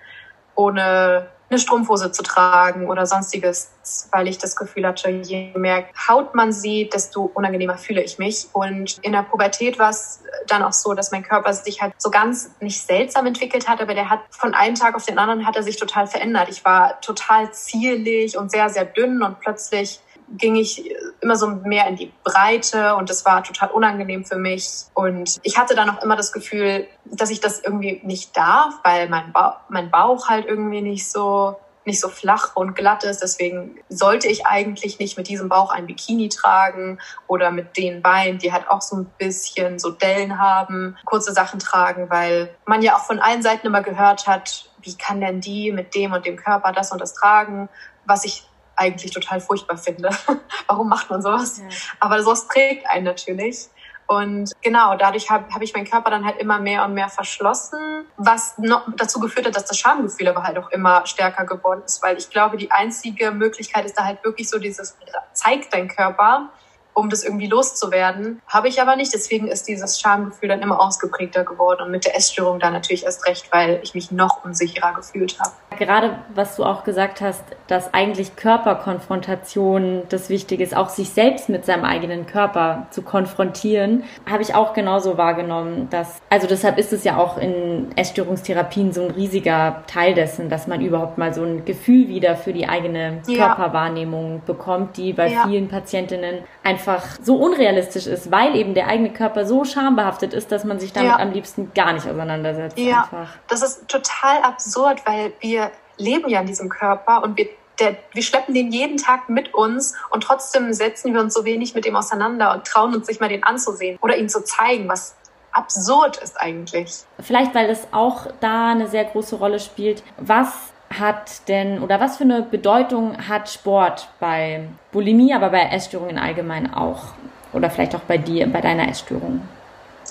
[0.54, 3.70] ohne eine Strumpfhose zu tragen oder sonstiges,
[4.10, 8.48] weil ich das Gefühl hatte, je mehr Haut man sieht, desto unangenehmer fühle ich mich.
[8.52, 12.10] Und in der Pubertät war es dann auch so, dass mein Körper sich halt so
[12.10, 15.56] ganz nicht seltsam entwickelt hat, aber der hat von einem Tag auf den anderen hat
[15.56, 16.48] er sich total verändert.
[16.48, 20.00] Ich war total zierlich und sehr, sehr dünn und plötzlich
[20.36, 24.84] ging ich immer so mehr in die Breite und das war total unangenehm für mich.
[24.94, 29.08] Und ich hatte dann auch immer das Gefühl, dass ich das irgendwie nicht darf, weil
[29.08, 31.56] mein, ba mein Bauch halt irgendwie nicht so
[31.86, 33.22] nicht so flach und glatt ist.
[33.22, 38.38] Deswegen sollte ich eigentlich nicht mit diesem Bauch ein Bikini tragen oder mit den Beinen,
[38.38, 42.96] die halt auch so ein bisschen so Dellen haben, kurze Sachen tragen, weil man ja
[42.96, 46.36] auch von allen Seiten immer gehört hat, wie kann denn die mit dem und dem
[46.36, 47.68] Körper das und das tragen,
[48.06, 50.10] was ich eigentlich total furchtbar finde.
[50.66, 51.58] Warum macht man sowas?
[51.58, 51.64] Ja.
[52.00, 53.68] Aber sowas prägt einen natürlich.
[54.06, 58.04] Und genau, dadurch habe hab ich meinen Körper dann halt immer mehr und mehr verschlossen,
[58.16, 62.02] was noch dazu geführt hat, dass das Schamgefühl aber halt auch immer stärker geworden ist,
[62.02, 64.96] weil ich glaube, die einzige Möglichkeit ist da halt wirklich so dieses,
[65.32, 66.50] zeig dein Körper,
[66.94, 68.40] um das irgendwie loszuwerden.
[68.46, 69.12] Habe ich aber nicht.
[69.12, 73.26] Deswegen ist dieses Schamgefühl dann immer ausgeprägter geworden und mit der Essstörung dann natürlich erst
[73.26, 75.52] recht, weil ich mich noch unsicherer gefühlt habe.
[75.76, 81.48] Gerade was du auch gesagt hast, dass eigentlich Körperkonfrontation das Wichtige ist, auch sich selbst
[81.48, 86.92] mit seinem eigenen Körper zu konfrontieren, habe ich auch genauso wahrgenommen, dass, also deshalb ist
[86.92, 91.42] es ja auch in Essstörungstherapien so ein riesiger Teil dessen, dass man überhaupt mal so
[91.42, 93.46] ein Gefühl wieder für die eigene ja.
[93.46, 95.46] Körperwahrnehmung bekommt, die bei ja.
[95.46, 100.52] vielen Patientinnen einfach einfach so unrealistisch ist, weil eben der eigene Körper so schambehaftet ist,
[100.52, 101.18] dass man sich damit ja.
[101.18, 102.78] am liebsten gar nicht auseinandersetzt.
[102.78, 103.28] Ja, einfach.
[103.48, 107.48] das ist total absurd, weil wir leben ja in diesem Körper und wir
[107.80, 111.74] der, wir schleppen den jeden Tag mit uns und trotzdem setzen wir uns so wenig
[111.74, 115.16] mit ihm auseinander und trauen uns nicht mal den anzusehen oder ihn zu zeigen, was
[115.50, 116.92] absurd ist eigentlich.
[117.18, 120.04] Vielleicht, weil das auch da eine sehr große Rolle spielt.
[120.18, 120.52] Was
[120.98, 126.72] hat denn oder was für eine Bedeutung hat Sport bei Bulimie, aber bei Essstörungen allgemein
[126.72, 127.14] auch?
[127.52, 129.42] Oder vielleicht auch bei dir, bei deiner Essstörung?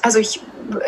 [0.03, 0.41] Also ich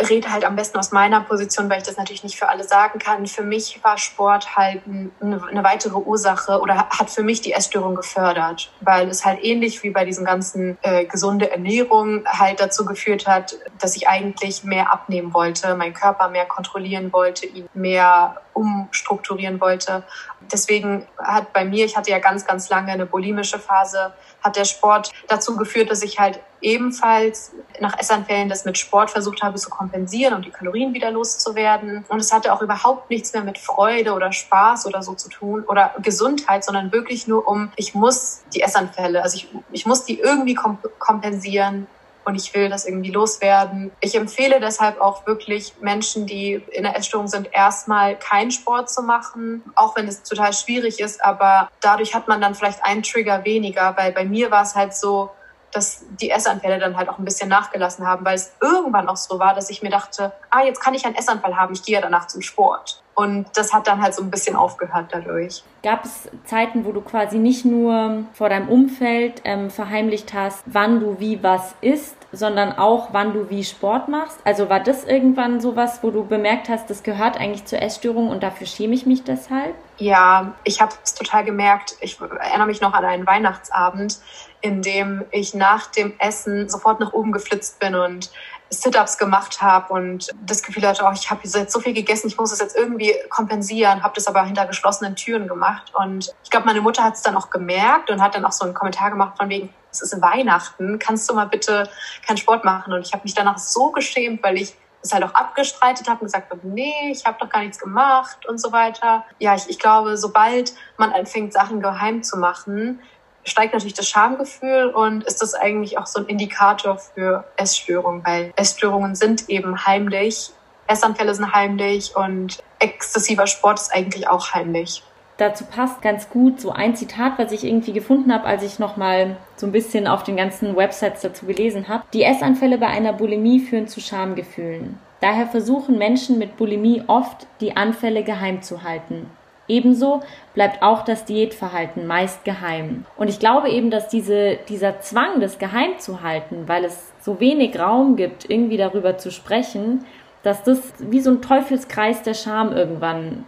[0.10, 3.00] rede halt am besten aus meiner Position, weil ich das natürlich nicht für alle sagen
[3.00, 3.26] kann.
[3.28, 4.82] Für mich war Sport halt
[5.22, 9.92] eine weitere Ursache oder hat für mich die Essstörung gefördert, weil es halt ähnlich wie
[9.92, 15.34] bei diesem ganzen äh, gesunde Ernährung halt dazu geführt hat, dass ich eigentlich mehr abnehmen
[15.34, 20.04] wollte, meinen Körper mehr kontrollieren wollte, ihn mehr umstrukturieren wollte.
[20.52, 24.14] Deswegen hat bei mir, ich hatte ja ganz, ganz lange eine bulimische Phase,
[24.46, 29.44] hat der Sport dazu geführt, dass ich halt ebenfalls nach Essanfällen das mit Sport versucht
[29.44, 32.06] habe zu kompensieren, um die Kalorien wieder loszuwerden.
[32.08, 35.64] Und es hatte auch überhaupt nichts mehr mit Freude oder Spaß oder so zu tun
[35.68, 40.20] oder Gesundheit, sondern wirklich nur um, ich muss die Essanfälle, also ich, ich muss die
[40.20, 40.58] irgendwie
[41.00, 41.88] kompensieren
[42.26, 43.92] und ich will das irgendwie loswerden.
[44.02, 49.02] Ich empfehle deshalb auch wirklich Menschen, die in der Essstörung sind, erstmal keinen Sport zu
[49.04, 53.46] machen, auch wenn es total schwierig ist, aber dadurch hat man dann vielleicht einen Trigger
[53.46, 55.30] weniger, weil bei mir war es halt so,
[55.76, 59.40] dass die Essanfälle dann halt auch ein bisschen nachgelassen haben, weil es irgendwann auch so
[59.40, 62.02] war, dass ich mir dachte, ah, jetzt kann ich einen Essanfall haben, ich gehe ja
[62.02, 63.02] danach zum Sport.
[63.16, 65.64] Und das hat dann halt so ein bisschen aufgehört dadurch.
[65.84, 71.00] Gab es Zeiten, wo du quasi nicht nur vor deinem Umfeld ähm, verheimlicht hast, wann
[71.00, 74.40] du wie was isst, sondern auch, wann du wie Sport machst?
[74.44, 78.44] Also war das irgendwann sowas, wo du bemerkt hast, das gehört eigentlich zur Essstörung und
[78.44, 79.76] dafür schäme ich mich deshalb?
[79.98, 81.96] Ja, ich habe es total gemerkt.
[82.02, 84.20] Ich erinnere mich noch an einen Weihnachtsabend,
[84.62, 88.30] in dem ich nach dem Essen sofort nach oben geflitzt bin und
[88.70, 92.38] Sit-ups gemacht habe und das Gefühl hatte, oh, ich habe jetzt so viel gegessen, ich
[92.38, 95.94] muss es jetzt irgendwie kompensieren, habe das aber hinter geschlossenen Türen gemacht.
[95.94, 98.66] Und ich glaube, meine Mutter hat es dann auch gemerkt und hat dann auch so
[98.66, 99.70] einen Kommentar gemacht von wegen,
[100.02, 101.90] es ist Weihnachten, kannst du mal bitte
[102.26, 102.94] keinen Sport machen?
[102.94, 106.28] Und ich habe mich danach so geschämt, weil ich es halt auch abgestreitet habe und
[106.28, 109.24] gesagt habe, nee, ich habe doch gar nichts gemacht und so weiter.
[109.40, 113.00] Ja, ich, ich glaube, sobald man anfängt, Sachen geheim zu machen,
[113.44, 118.52] steigt natürlich das Schamgefühl und ist das eigentlich auch so ein Indikator für Essstörungen, weil
[118.56, 120.52] Essstörungen sind eben heimlich,
[120.88, 125.04] Essanfälle sind heimlich und exzessiver Sport ist eigentlich auch heimlich.
[125.38, 129.36] Dazu passt ganz gut so ein Zitat, was ich irgendwie gefunden habe, als ich nochmal
[129.58, 132.04] so ein bisschen auf den ganzen Websites dazu gelesen habe.
[132.14, 134.98] Die Essanfälle bei einer Bulimie führen zu Schamgefühlen.
[135.20, 139.30] Daher versuchen Menschen mit Bulimie oft, die Anfälle geheim zu halten.
[139.68, 140.22] Ebenso
[140.54, 143.06] bleibt auch das Diätverhalten meist geheim.
[143.18, 147.40] Und ich glaube eben, dass diese, dieser Zwang, das geheim zu halten, weil es so
[147.40, 150.06] wenig Raum gibt, irgendwie darüber zu sprechen,
[150.44, 153.46] dass das wie so ein Teufelskreis der Scham irgendwann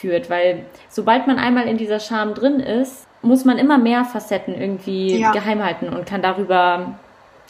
[0.00, 4.54] führt, weil sobald man einmal in dieser Scham drin ist, muss man immer mehr Facetten
[4.54, 5.32] irgendwie ja.
[5.32, 6.98] geheim halten und kann darüber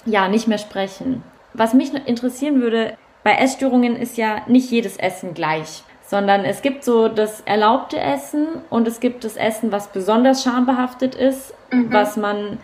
[0.06, 1.22] ja nicht mehr sprechen.
[1.54, 6.84] Was mich interessieren würde, bei Essstörungen ist ja nicht jedes Essen gleich, sondern es gibt
[6.84, 11.92] so das erlaubte Essen und es gibt das Essen, was besonders schambehaftet ist, mhm.
[11.92, 12.58] was man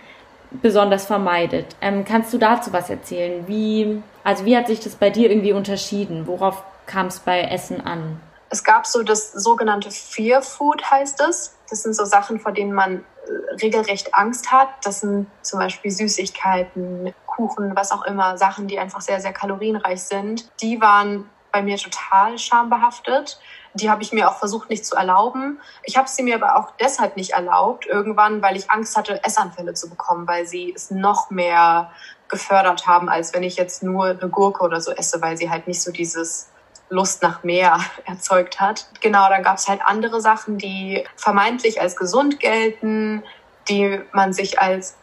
[0.63, 1.77] besonders vermeidet.
[1.81, 3.47] Ähm, kannst du dazu was erzählen?
[3.47, 6.27] Wie, also wie hat sich das bei dir irgendwie unterschieden?
[6.27, 8.21] Worauf kam es bei Essen an?
[8.55, 11.57] Es gab so das sogenannte Fear Food, heißt es.
[11.69, 14.69] Das sind so Sachen, vor denen man äh, regelrecht Angst hat.
[14.85, 20.05] Das sind zum Beispiel Süßigkeiten, Kuchen, was auch immer, Sachen, die einfach sehr, sehr kalorienreich
[20.05, 20.49] sind.
[20.61, 23.41] Die waren bei mir total schambehaftet.
[23.75, 25.61] Die habe ich mir auch versucht nicht zu erlauben.
[25.83, 29.75] Ich habe sie mir aber auch deshalb nicht erlaubt, irgendwann, weil ich Angst hatte, Essanfälle
[29.75, 31.91] zu bekommen, weil sie es noch mehr
[32.29, 35.67] gefördert haben, als wenn ich jetzt nur eine Gurke oder so esse, weil sie halt
[35.67, 36.54] nicht so dieses
[36.95, 38.87] Lust nach mehr erzeugt hat.
[39.01, 43.23] Genau, dann gab es halt andere Sachen, die vermeintlich als gesund gelten,
[43.69, 44.97] die man sich als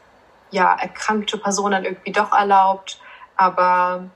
[0.51, 2.99] ja, erkrankte Person dann irgendwie doch erlaubt,
[3.35, 4.09] aber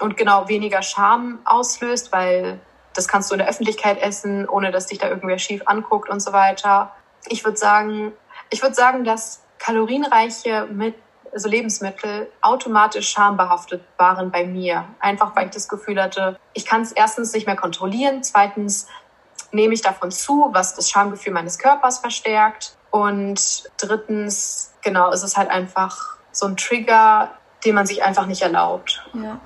[0.00, 2.58] und genau weniger Scham auslöst, weil
[2.94, 6.20] das kannst du in der Öffentlichkeit essen, ohne dass dich da irgendwer schief anguckt und
[6.20, 6.92] so weiter.
[7.28, 8.12] Ich würde sagen,
[8.50, 10.94] ich würde sagen, dass kalorienreiche mit
[11.32, 14.84] also Lebensmittel automatisch schambehaftet waren bei mir.
[15.00, 18.86] Einfach weil ich das Gefühl hatte, ich kann es erstens nicht mehr kontrollieren, zweitens
[19.50, 25.36] nehme ich davon zu, was das Schamgefühl meines Körpers verstärkt und drittens, genau, ist es
[25.36, 27.30] halt einfach so ein Trigger,
[27.64, 29.02] den man sich einfach nicht erlaubt.
[29.14, 29.40] Ja.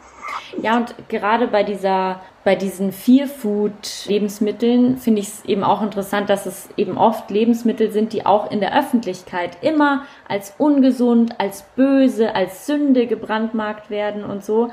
[0.63, 6.47] Ja, und gerade bei dieser, bei diesen Fear-Food-Lebensmitteln finde ich es eben auch interessant, dass
[6.47, 12.35] es eben oft Lebensmittel sind, die auch in der Öffentlichkeit immer als ungesund, als böse,
[12.35, 14.71] als Sünde gebrandmarkt werden und so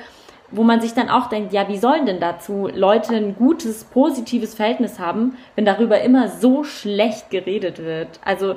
[0.55, 4.53] wo man sich dann auch denkt, ja, wie sollen denn dazu Leute ein gutes, positives
[4.53, 8.19] Verhältnis haben, wenn darüber immer so schlecht geredet wird?
[8.23, 8.55] Also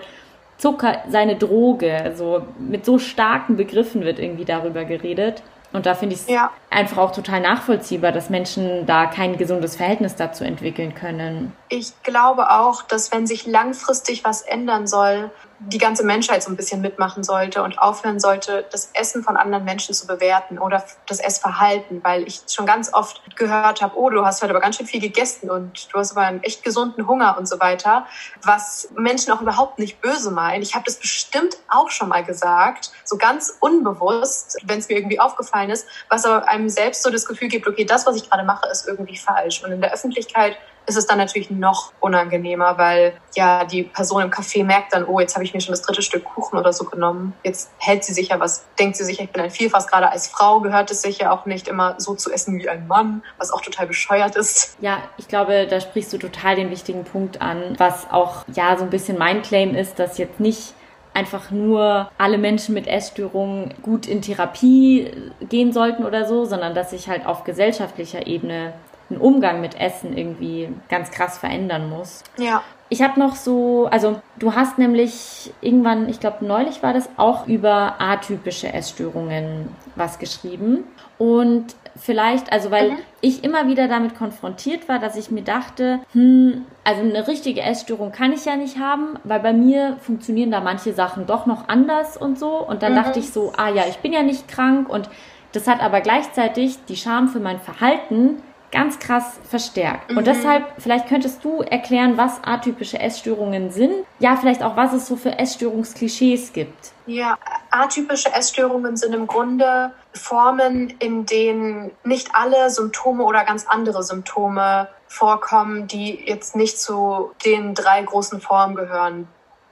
[0.58, 5.42] Zucker, seine Droge, so mit so starken Begriffen wird irgendwie darüber geredet.
[5.76, 6.50] Und da finde ich es ja.
[6.70, 11.52] einfach auch total nachvollziehbar, dass Menschen da kein gesundes Verhältnis dazu entwickeln können.
[11.68, 16.56] Ich glaube auch, dass wenn sich langfristig was ändern soll, die ganze Menschheit so ein
[16.56, 21.18] bisschen mitmachen sollte und aufhören sollte, das Essen von anderen Menschen zu bewerten oder das
[21.18, 24.86] Essverhalten, weil ich schon ganz oft gehört habe, oh, du hast heute aber ganz schön
[24.86, 28.06] viel gegessen und du hast aber einen echt gesunden Hunger und so weiter,
[28.42, 30.62] was Menschen auch überhaupt nicht böse meinen.
[30.62, 35.20] Ich habe das bestimmt auch schon mal gesagt, so ganz unbewusst, wenn es mir irgendwie
[35.20, 38.44] aufgefallen ist, was aber einem selbst so das Gefühl gibt, okay, das, was ich gerade
[38.44, 39.64] mache, ist irgendwie falsch.
[39.64, 40.56] Und in der Öffentlichkeit
[40.86, 45.20] ist es dann natürlich noch unangenehmer, weil ja die Person im Café merkt dann, oh,
[45.20, 47.34] jetzt habe ich mir schon das dritte Stück Kuchen oder so genommen.
[47.42, 49.86] Jetzt hält sie sich ja was, denkt sie sich, ich bin ein Vielfach.
[49.86, 52.86] Gerade als Frau gehört es sich ja auch nicht immer so zu essen wie ein
[52.86, 54.76] Mann, was auch total bescheuert ist.
[54.80, 58.84] Ja, ich glaube, da sprichst du total den wichtigen Punkt an, was auch ja so
[58.84, 60.74] ein bisschen mein Claim ist, dass jetzt nicht
[61.16, 65.10] einfach nur alle Menschen mit Essstörungen gut in Therapie
[65.48, 68.74] gehen sollten oder so, sondern dass sich halt auf gesellschaftlicher Ebene
[69.10, 72.24] einen Umgang mit Essen irgendwie ganz krass verändern muss.
[72.36, 72.62] Ja.
[72.88, 77.48] Ich habe noch so, also du hast nämlich irgendwann, ich glaube neulich war das, auch
[77.48, 80.84] über atypische Essstörungen was geschrieben.
[81.18, 82.98] Und vielleicht, also weil mhm.
[83.20, 88.12] ich immer wieder damit konfrontiert war, dass ich mir dachte, hm, also eine richtige Essstörung
[88.12, 92.16] kann ich ja nicht haben, weil bei mir funktionieren da manche Sachen doch noch anders
[92.16, 92.56] und so.
[92.58, 92.96] Und dann mhm.
[92.96, 95.08] dachte ich so, ah ja, ich bin ja nicht krank und
[95.52, 100.10] das hat aber gleichzeitig die Scham für mein Verhalten ganz krass verstärkt.
[100.10, 100.18] Mhm.
[100.18, 104.04] Und deshalb, vielleicht könntest du erklären, was atypische Essstörungen sind.
[104.18, 106.92] Ja, vielleicht auch, was es so für Essstörungsklischees gibt.
[107.06, 107.38] Ja,
[107.70, 114.88] atypische Essstörungen sind im Grunde Formen, in denen nicht alle Symptome oder ganz andere Symptome
[115.06, 119.28] vorkommen, die jetzt nicht zu den drei großen Formen gehören.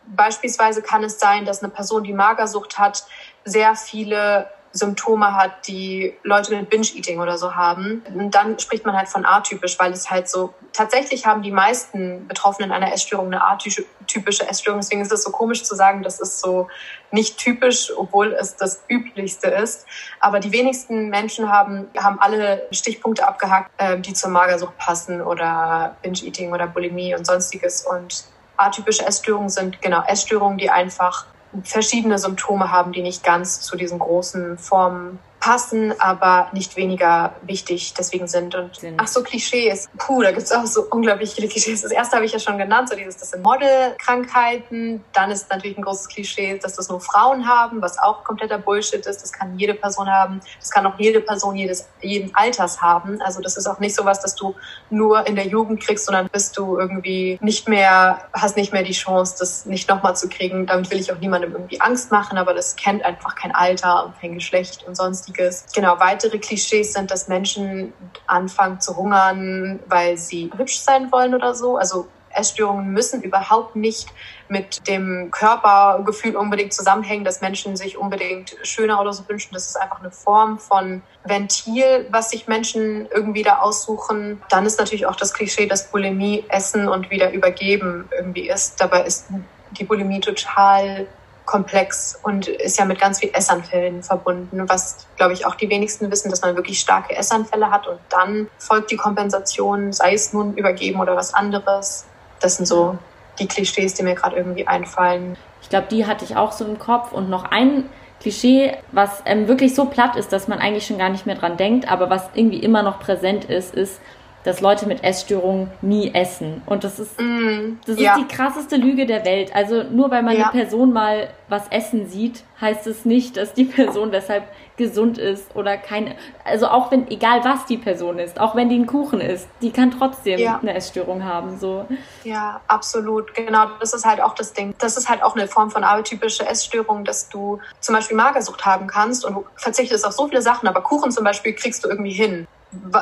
[0.07, 3.04] Beispielsweise kann es sein, dass eine Person, die Magersucht hat,
[3.44, 8.02] sehr viele Symptome hat, die Leute mit Binge-Eating oder so haben.
[8.12, 12.26] Und dann spricht man halt von atypisch, weil es halt so, tatsächlich haben die meisten
[12.26, 14.80] Betroffenen einer Essstörung eine atypische Essstörung.
[14.80, 16.68] Deswegen ist es so komisch zu sagen, das ist so
[17.12, 19.87] nicht typisch, obwohl es das üblichste ist.
[20.18, 25.96] Aber die wenigsten Menschen haben, haben alle Stichpunkte abgehakt, äh, die zur Magersucht passen oder
[26.02, 27.87] Binge-Eating oder Bulimie und sonstiges.
[27.87, 28.24] Und
[28.56, 31.26] atypische Essstörungen sind genau Essstörungen, die einfach
[31.62, 37.92] verschiedene Symptome haben, die nicht ganz zu diesen großen Formen passen, aber nicht weniger wichtig
[37.92, 38.54] deswegen sind.
[38.54, 39.90] Und ach so, Klischees.
[39.98, 41.83] Puh, da gibt es auch so unglaublich viele Klischees.
[41.83, 45.04] Das erste habe ich ja schon genannt, so dieses, das sind Modelkrankheiten.
[45.12, 49.04] Dann ist natürlich ein großes Klischee, dass das nur Frauen haben, was auch kompletter Bullshit
[49.04, 49.22] ist.
[49.22, 50.40] Das kann jede Person haben.
[50.59, 53.20] Das kann auch jede Person jedes, jeden Alters haben.
[53.20, 54.54] Also das ist auch nicht so was, dass du
[54.88, 58.92] nur in der Jugend kriegst, sondern bist du irgendwie nicht mehr, hast nicht mehr die
[58.92, 60.64] Chance, das nicht nochmal zu kriegen.
[60.64, 64.18] Damit will ich auch niemandem irgendwie Angst machen, aber das kennt einfach kein Alter und
[64.18, 65.66] kein Geschlecht und sonstiges sonstiges.
[65.74, 67.92] Genau, weitere Klischees sind, dass Menschen
[68.26, 71.76] anfangen zu hungern, weil sie hübsch sein wollen oder so.
[71.76, 74.08] Also Essstörungen müssen überhaupt nicht
[74.48, 79.54] mit dem Körpergefühl unbedingt zusammenhängen, dass Menschen sich unbedingt schöner oder so wünschen.
[79.54, 84.42] Das ist einfach eine Form von Ventil, was sich Menschen irgendwie da aussuchen.
[84.50, 88.80] Dann ist natürlich auch das Klischee, dass Bulimie Essen und wieder übergeben irgendwie ist.
[88.80, 89.26] Dabei ist
[89.70, 91.06] die Bulimie total
[91.44, 96.11] komplex und ist ja mit ganz viel Essanfällen verbunden, was, glaube ich, auch die wenigsten
[96.11, 100.57] wissen, dass man wirklich starke Essanfälle hat und dann folgt die Kompensation, sei es nun
[100.57, 102.07] übergeben oder was anderes.
[102.40, 102.98] Das sind so
[103.38, 105.37] die Klischees, die mir gerade irgendwie einfallen.
[105.62, 107.88] Ich glaube, die hatte ich auch so im Kopf und noch ein
[108.20, 111.59] Klischee, was ähm, wirklich so platt ist, dass man eigentlich schon gar nicht mehr dran
[111.59, 114.00] denkt, aber was irgendwie immer noch präsent ist, ist,
[114.44, 116.62] dass Leute mit Essstörungen nie essen.
[116.66, 118.16] Und das ist, mm, das ist ja.
[118.16, 119.54] die krasseste Lüge der Welt.
[119.54, 120.50] Also nur weil man ja.
[120.50, 124.44] eine Person mal was essen sieht, heißt es nicht, dass die Person deshalb
[124.76, 126.16] gesund ist oder keine.
[126.44, 129.70] Also auch wenn, egal was die Person ist, auch wenn die einen Kuchen isst, die
[129.70, 130.59] kann trotzdem ja.
[130.61, 131.59] eine Essstörung haben.
[131.59, 131.87] So.
[132.24, 133.35] Ja, absolut.
[133.35, 134.74] Genau, das ist halt auch das Ding.
[134.78, 138.87] Das ist halt auch eine Form von archetypischer Essstörung, dass du zum Beispiel Magersucht haben
[138.87, 142.12] kannst und du verzichtest auf so viele Sachen, aber Kuchen zum Beispiel kriegst du irgendwie
[142.12, 142.46] hin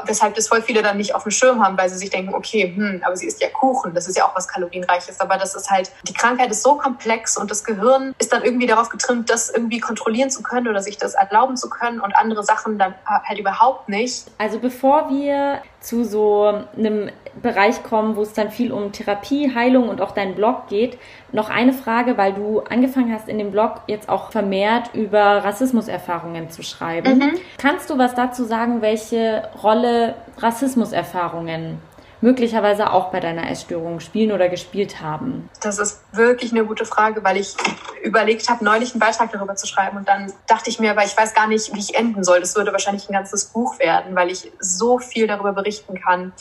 [0.06, 2.72] weshalb das voll viele dann nicht auf dem Schirm haben, weil sie sich denken, okay,
[2.74, 5.70] hm, aber sie isst ja Kuchen, das ist ja auch was kalorienreiches, aber das ist
[5.70, 9.50] halt, die Krankheit ist so komplex und das Gehirn ist dann irgendwie darauf getrimmt, das
[9.50, 13.38] irgendwie kontrollieren zu können oder sich das erlauben zu können und andere Sachen dann halt
[13.38, 14.26] überhaupt nicht.
[14.38, 19.88] Also bevor wir zu so einem Bereich kommen, wo es dann viel um Therapie, Heilung
[19.88, 20.98] und auch deinen Blog geht,
[21.32, 26.50] noch eine Frage, weil du angefangen hast in dem Blog jetzt auch vermehrt über Rassismuserfahrungen
[26.50, 27.18] zu schreiben.
[27.18, 27.32] Mhm.
[27.58, 31.78] Kannst du was dazu sagen, welche Rolle Rassismuserfahrungen
[32.20, 35.48] möglicherweise auch bei deiner Essstörung spielen oder gespielt haben?
[35.62, 37.56] Das ist wirklich eine gute Frage, weil ich
[38.02, 41.16] überlegt habe, neulich einen Beitrag darüber zu schreiben und dann dachte ich mir, aber ich
[41.16, 42.40] weiß gar nicht, wie ich enden soll.
[42.40, 46.32] Das würde wahrscheinlich ein ganzes Buch werden, weil ich so viel darüber berichten kann.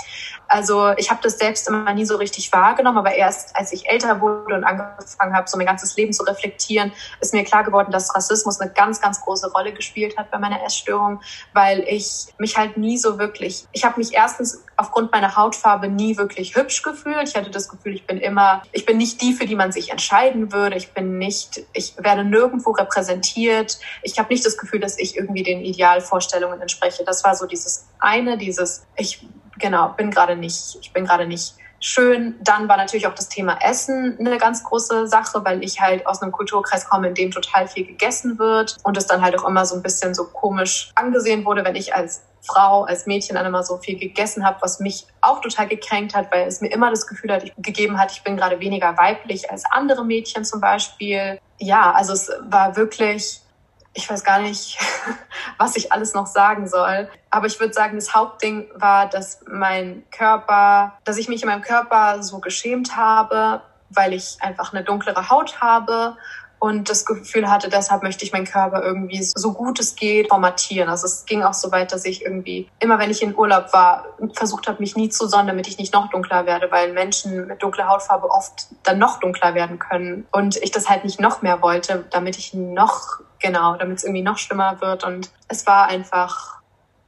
[0.48, 4.22] Also ich habe das selbst immer nie so richtig wahrgenommen, aber erst als ich älter
[4.22, 8.14] wurde und angefangen habe, so mein ganzes Leben zu reflektieren, ist mir klar geworden, dass
[8.16, 11.22] Rassismus eine ganz, ganz große Rolle gespielt hat bei meiner Essstörung,
[11.54, 16.18] weil ich mich halt nie so wirklich, ich habe mich erstens aufgrund meiner Hautfarbe nie
[16.18, 17.30] wirklich hübsch gefühlt.
[17.30, 19.92] Ich hatte das Gefühl, ich bin immer, ich bin nicht die, für die man sich
[19.92, 20.76] entscheiden würde.
[20.76, 23.78] Ich bin nicht, ich werde nirgendwo repräsentiert.
[24.02, 27.04] Ich habe nicht das Gefühl, dass ich irgendwie den Idealvorstellungen entspreche.
[27.04, 29.24] Das war so dieses eine, dieses, ich
[29.60, 32.36] genau, bin gerade nicht, ich bin gerade nicht schön.
[32.42, 36.24] Dann war natürlich auch das Thema Essen eine ganz große Sache, weil ich halt aus
[36.24, 39.66] einem Kulturkreis komme, in dem total viel gegessen wird und es dann halt auch immer
[39.66, 43.64] so ein bisschen so komisch angesehen wurde, wenn ich als Frau, als Mädchen dann immer
[43.64, 47.08] so viel gegessen habe, was mich auch total gekränkt hat, weil es mir immer das
[47.08, 51.40] Gefühl hat, ich, gegeben hat, ich bin gerade weniger weiblich als andere Mädchen zum Beispiel.
[51.60, 53.42] Ja, also es war wirklich
[53.94, 54.80] ich weiß gar nicht,
[55.58, 57.10] was ich alles noch sagen soll.
[57.30, 61.62] Aber ich würde sagen, das Hauptding war, dass mein Körper, dass ich mich in meinem
[61.62, 66.16] Körper so geschämt habe, weil ich einfach eine dunklere Haut habe
[66.62, 70.90] und das Gefühl hatte, deshalb möchte ich meinen Körper irgendwie so gut es geht formatieren.
[70.90, 74.06] Also es ging auch so weit, dass ich irgendwie immer, wenn ich in Urlaub war,
[74.34, 77.64] versucht habe, mich nie zu sonnen, damit ich nicht noch dunkler werde, weil Menschen mit
[77.64, 81.64] dunkler Hautfarbe oft dann noch dunkler werden können und ich das halt nicht noch mehr
[81.64, 86.61] wollte, damit ich noch genau, damit es irgendwie noch schlimmer wird und es war einfach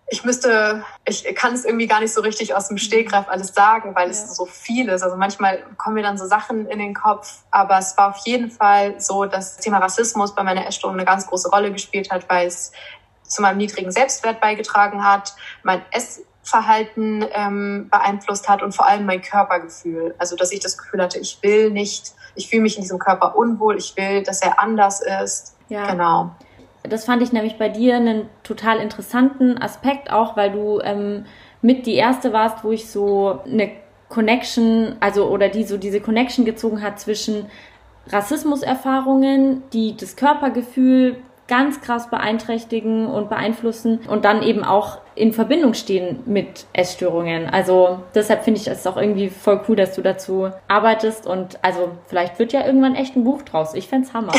[0.09, 3.95] ich müsste, ich kann es irgendwie gar nicht so richtig aus dem Stegreif alles sagen,
[3.95, 4.11] weil ja.
[4.11, 5.01] es so viel ist.
[5.01, 8.51] Also manchmal kommen mir dann so Sachen in den Kopf, aber es war auf jeden
[8.51, 12.29] Fall so, dass das Thema Rassismus bei meiner Essstörung eine ganz große Rolle gespielt hat,
[12.29, 12.71] weil es
[13.23, 19.21] zu meinem niedrigen Selbstwert beigetragen hat, mein Essverhalten ähm, beeinflusst hat und vor allem mein
[19.21, 20.15] Körpergefühl.
[20.17, 23.35] Also dass ich das Gefühl hatte, ich will nicht, ich fühle mich in diesem Körper
[23.37, 25.55] unwohl, ich will, dass er anders ist.
[25.69, 25.89] Ja.
[25.89, 26.35] Genau
[26.83, 31.25] das fand ich nämlich bei dir einen total interessanten Aspekt auch, weil du ähm,
[31.61, 33.71] mit die erste warst, wo ich so eine
[34.09, 37.47] Connection, also oder die so diese Connection gezogen hat zwischen
[38.07, 41.15] Rassismuserfahrungen, die das Körpergefühl
[41.53, 47.45] ganz krass beeinträchtigen und beeinflussen und dann eben auch in Verbindung stehen mit Essstörungen.
[47.45, 51.91] Also deshalb finde ich es auch irgendwie voll cool, dass du dazu arbeitest und also
[52.07, 53.75] vielleicht wird ja irgendwann echt ein Buch draus.
[53.75, 54.33] Ich fände Hammer.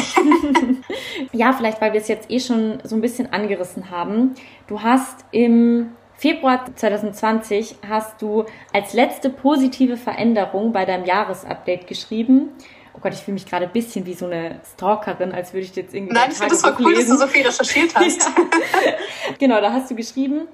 [1.32, 4.34] ja, vielleicht, weil wir es jetzt eh schon so ein bisschen angerissen haben.
[4.66, 12.48] Du hast im Februar 2020 hast du als letzte positive Veränderung bei deinem Jahresupdate geschrieben.
[12.94, 15.74] Oh Gott, ich fühle mich gerade ein bisschen wie so eine Stalkerin, als würde ich
[15.74, 16.14] jetzt irgendwie.
[16.14, 17.10] Nein, ich finde es so cool, lesen.
[17.10, 18.20] dass du so viel recherchiert hast.
[18.22, 18.92] ja.
[19.38, 20.48] Genau, da hast du geschrieben,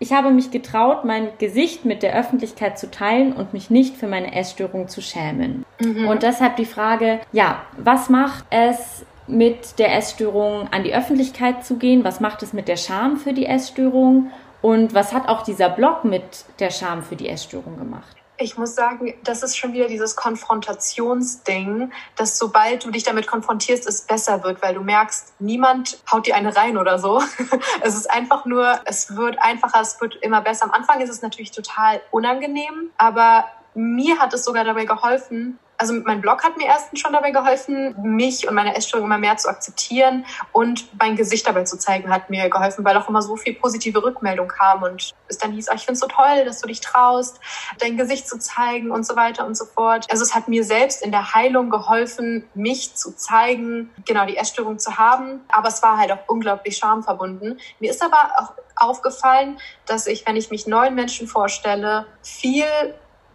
[0.00, 4.06] ich habe mich getraut, mein Gesicht mit der Öffentlichkeit zu teilen und mich nicht für
[4.06, 5.64] meine Essstörung zu schämen.
[5.80, 6.06] Mhm.
[6.06, 11.76] Und deshalb die Frage, ja, was macht es mit der Essstörung an die Öffentlichkeit zu
[11.76, 12.04] gehen?
[12.04, 14.30] Was macht es mit der Scham für die Essstörung?
[14.62, 18.16] Und was hat auch dieser Blog mit der Scham für die Essstörung gemacht?
[18.40, 23.86] Ich muss sagen, das ist schon wieder dieses Konfrontationsding, dass sobald du dich damit konfrontierst,
[23.88, 27.20] es besser wird, weil du merkst, niemand haut dir eine rein oder so.
[27.82, 30.66] es ist einfach nur, es wird einfacher, es wird immer besser.
[30.66, 33.44] Am Anfang ist es natürlich total unangenehm, aber
[33.78, 37.94] mir hat es sogar dabei geholfen, also mein Blog hat mir erstens schon dabei geholfen,
[38.02, 42.30] mich und meine Essstörung immer mehr zu akzeptieren und mein Gesicht dabei zu zeigen, hat
[42.30, 45.76] mir geholfen, weil auch immer so viel positive Rückmeldung kam und es dann hieß, ach,
[45.76, 47.38] ich finde es so toll, dass du dich traust,
[47.78, 50.06] dein Gesicht zu zeigen und so weiter und so fort.
[50.10, 54.80] Also es hat mir selbst in der Heilung geholfen, mich zu zeigen, genau die Essstörung
[54.80, 57.60] zu haben, aber es war halt auch unglaublich schamverbunden.
[57.78, 62.64] Mir ist aber auch aufgefallen, dass ich, wenn ich mich neuen Menschen vorstelle, viel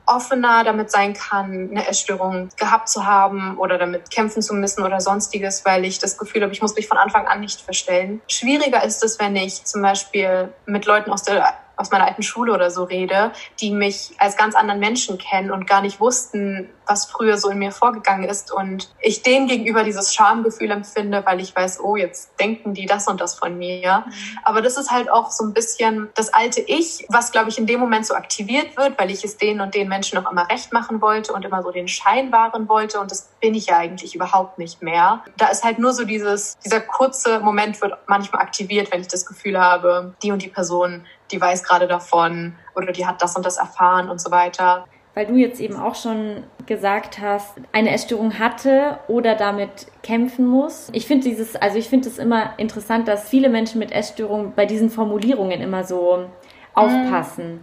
[0.05, 4.99] offener damit sein kann, eine Essstörung gehabt zu haben oder damit kämpfen zu müssen oder
[4.99, 8.21] sonstiges, weil ich das Gefühl habe, ich muss mich von Anfang an nicht verstellen.
[8.27, 12.53] Schwieriger ist es, wenn ich zum Beispiel mit Leuten aus der aus meiner alten Schule
[12.53, 17.05] oder so rede, die mich als ganz anderen Menschen kennen und gar nicht wussten, was
[17.05, 21.55] früher so in mir vorgegangen ist und ich denen gegenüber dieses Schamgefühl empfinde, weil ich
[21.55, 24.03] weiß, oh, jetzt denken die das und das von mir.
[24.05, 24.13] Mhm.
[24.43, 27.67] Aber das ist halt auch so ein bisschen das alte Ich, was glaube ich in
[27.67, 30.73] dem Moment so aktiviert wird, weil ich es denen und den Menschen noch immer recht
[30.73, 34.15] machen wollte und immer so den Schein wahren wollte und das bin ich ja eigentlich
[34.15, 35.23] überhaupt nicht mehr.
[35.37, 39.25] Da ist halt nur so dieses, dieser kurze Moment wird manchmal aktiviert, wenn ich das
[39.25, 43.45] Gefühl habe, die und die Person die weiß gerade davon oder die hat das und
[43.45, 44.85] das erfahren und so weiter.
[45.15, 50.89] Weil du jetzt eben auch schon gesagt hast, eine Essstörung hatte oder damit kämpfen muss.
[50.91, 54.65] Ich finde dieses, also ich finde es immer interessant, dass viele Menschen mit Essstörungen bei
[54.65, 56.25] diesen Formulierungen immer so
[56.73, 57.53] aufpassen.
[57.53, 57.59] Mhm.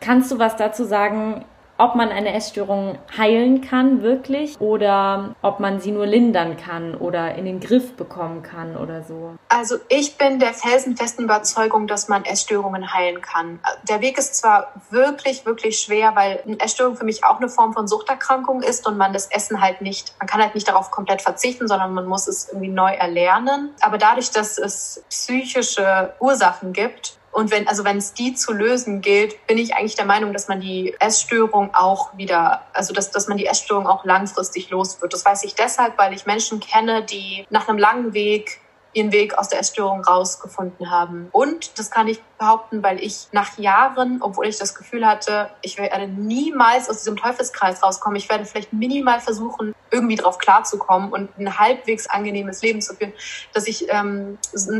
[0.00, 1.44] Kannst du was dazu sagen,
[1.82, 7.34] ob man eine Essstörung heilen kann, wirklich, oder ob man sie nur lindern kann oder
[7.34, 9.34] in den Griff bekommen kann oder so.
[9.48, 13.58] Also ich bin der felsenfesten Überzeugung, dass man Essstörungen heilen kann.
[13.88, 17.72] Der Weg ist zwar wirklich, wirklich schwer, weil eine Essstörung für mich auch eine Form
[17.72, 21.20] von Suchterkrankung ist und man das Essen halt nicht, man kann halt nicht darauf komplett
[21.20, 23.70] verzichten, sondern man muss es irgendwie neu erlernen.
[23.80, 29.00] Aber dadurch, dass es psychische Ursachen gibt, und wenn, also wenn es die zu lösen
[29.00, 33.26] gilt, bin ich eigentlich der Meinung, dass man die Essstörung auch wieder, also dass, dass
[33.26, 35.14] man die Essstörung auch langfristig los wird.
[35.14, 38.60] Das weiß ich deshalb, weil ich Menschen kenne, die nach einem langen Weg
[38.92, 41.28] ihren Weg aus der Essstörung rausgefunden haben.
[41.32, 45.78] Und das kann ich behaupten, weil ich nach Jahren, obwohl ich das Gefühl hatte, ich
[45.78, 51.38] werde niemals aus diesem Teufelskreis rauskommen, ich werde vielleicht minimal versuchen, irgendwie drauf klarzukommen und
[51.38, 53.12] ein halbwegs angenehmes Leben zu führen,
[53.52, 54.38] dass ich ähm,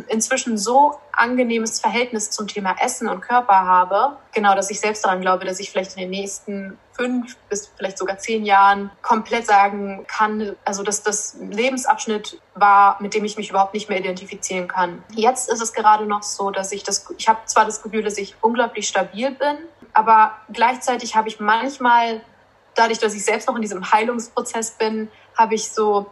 [0.08, 5.20] inzwischen so angenehmes Verhältnis zum Thema Essen und Körper habe, genau, dass ich selbst daran
[5.20, 10.05] glaube, dass ich vielleicht in den nächsten fünf bis vielleicht sogar zehn Jahren komplett sagen
[10.07, 15.03] kann, also dass das Lebensabschnitt war, mit dem ich mich überhaupt nicht mehr identifizieren kann.
[15.14, 18.18] Jetzt ist es gerade noch so, dass ich das, ich habe zwar das Gefühl, dass
[18.18, 19.59] ich unglaublich stabil bin,
[19.93, 22.22] aber gleichzeitig habe ich manchmal,
[22.74, 26.11] dadurch, dass ich selbst noch in diesem Heilungsprozess bin, habe ich so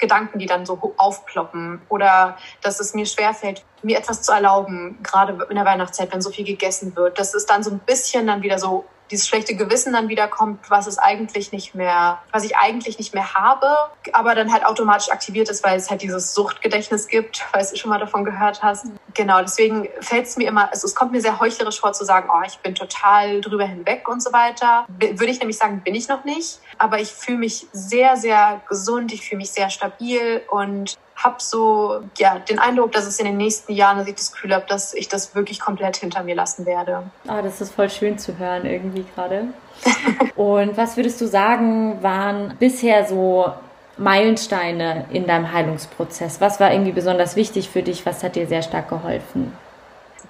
[0.00, 5.46] Gedanken, die dann so aufploppen oder dass es mir schwerfällt, mir etwas zu erlauben, gerade
[5.48, 7.18] in der Weihnachtszeit, wenn so viel gegessen wird.
[7.18, 10.70] Das ist dann so ein bisschen dann wieder so dieses schlechte Gewissen dann wieder kommt,
[10.70, 13.66] was es eigentlich nicht mehr, was ich eigentlich nicht mehr habe,
[14.12, 17.90] aber dann halt automatisch aktiviert ist, weil es halt dieses Suchtgedächtnis gibt, falls du schon
[17.90, 18.86] mal davon gehört hast.
[19.14, 22.28] Genau, deswegen fällt es mir immer, also es kommt mir sehr heuchlerisch vor zu sagen,
[22.32, 24.86] oh, ich bin total drüber hinweg und so weiter.
[24.98, 29.12] Würde ich nämlich sagen, bin ich noch nicht, aber ich fühle mich sehr, sehr gesund,
[29.12, 33.36] ich fühle mich sehr stabil und habe so ja, den Eindruck, dass es in den
[33.36, 36.66] nächsten Jahren, dass ich das Gefühl habe, dass ich das wirklich komplett hinter mir lassen
[36.66, 37.04] werde.
[37.28, 39.48] Ah, das ist voll schön zu hören irgendwie gerade.
[40.36, 43.52] Und was würdest du sagen, waren bisher so
[43.98, 46.40] Meilensteine in deinem Heilungsprozess?
[46.40, 48.06] Was war irgendwie besonders wichtig für dich?
[48.06, 49.52] Was hat dir sehr stark geholfen?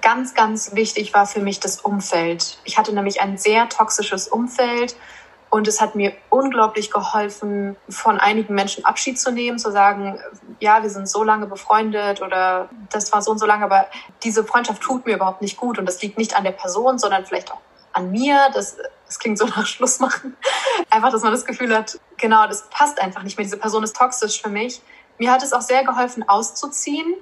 [0.01, 2.57] Ganz, ganz wichtig war für mich das Umfeld.
[2.63, 4.95] Ich hatte nämlich ein sehr toxisches Umfeld
[5.51, 10.17] Und es hat mir unglaublich geholfen, von einigen Menschen Abschied zu nehmen, zu sagen,
[10.61, 13.87] ja, wir sind so lange befreundet oder das war so und so lange, aber
[14.23, 17.25] diese Freundschaft tut mir überhaupt nicht gut und das liegt nicht an der Person, sondern
[17.25, 17.59] vielleicht auch
[17.91, 18.49] an mir.
[18.53, 20.37] Das, das klingt so nach Schluss machen.
[20.89, 23.43] Einfach, dass man das Gefühl hat, genau, das passt einfach nicht mehr.
[23.43, 24.81] Diese Person ist toxisch für mich.
[25.17, 27.15] Mir hat es auch sehr geholfen, auszuziehen.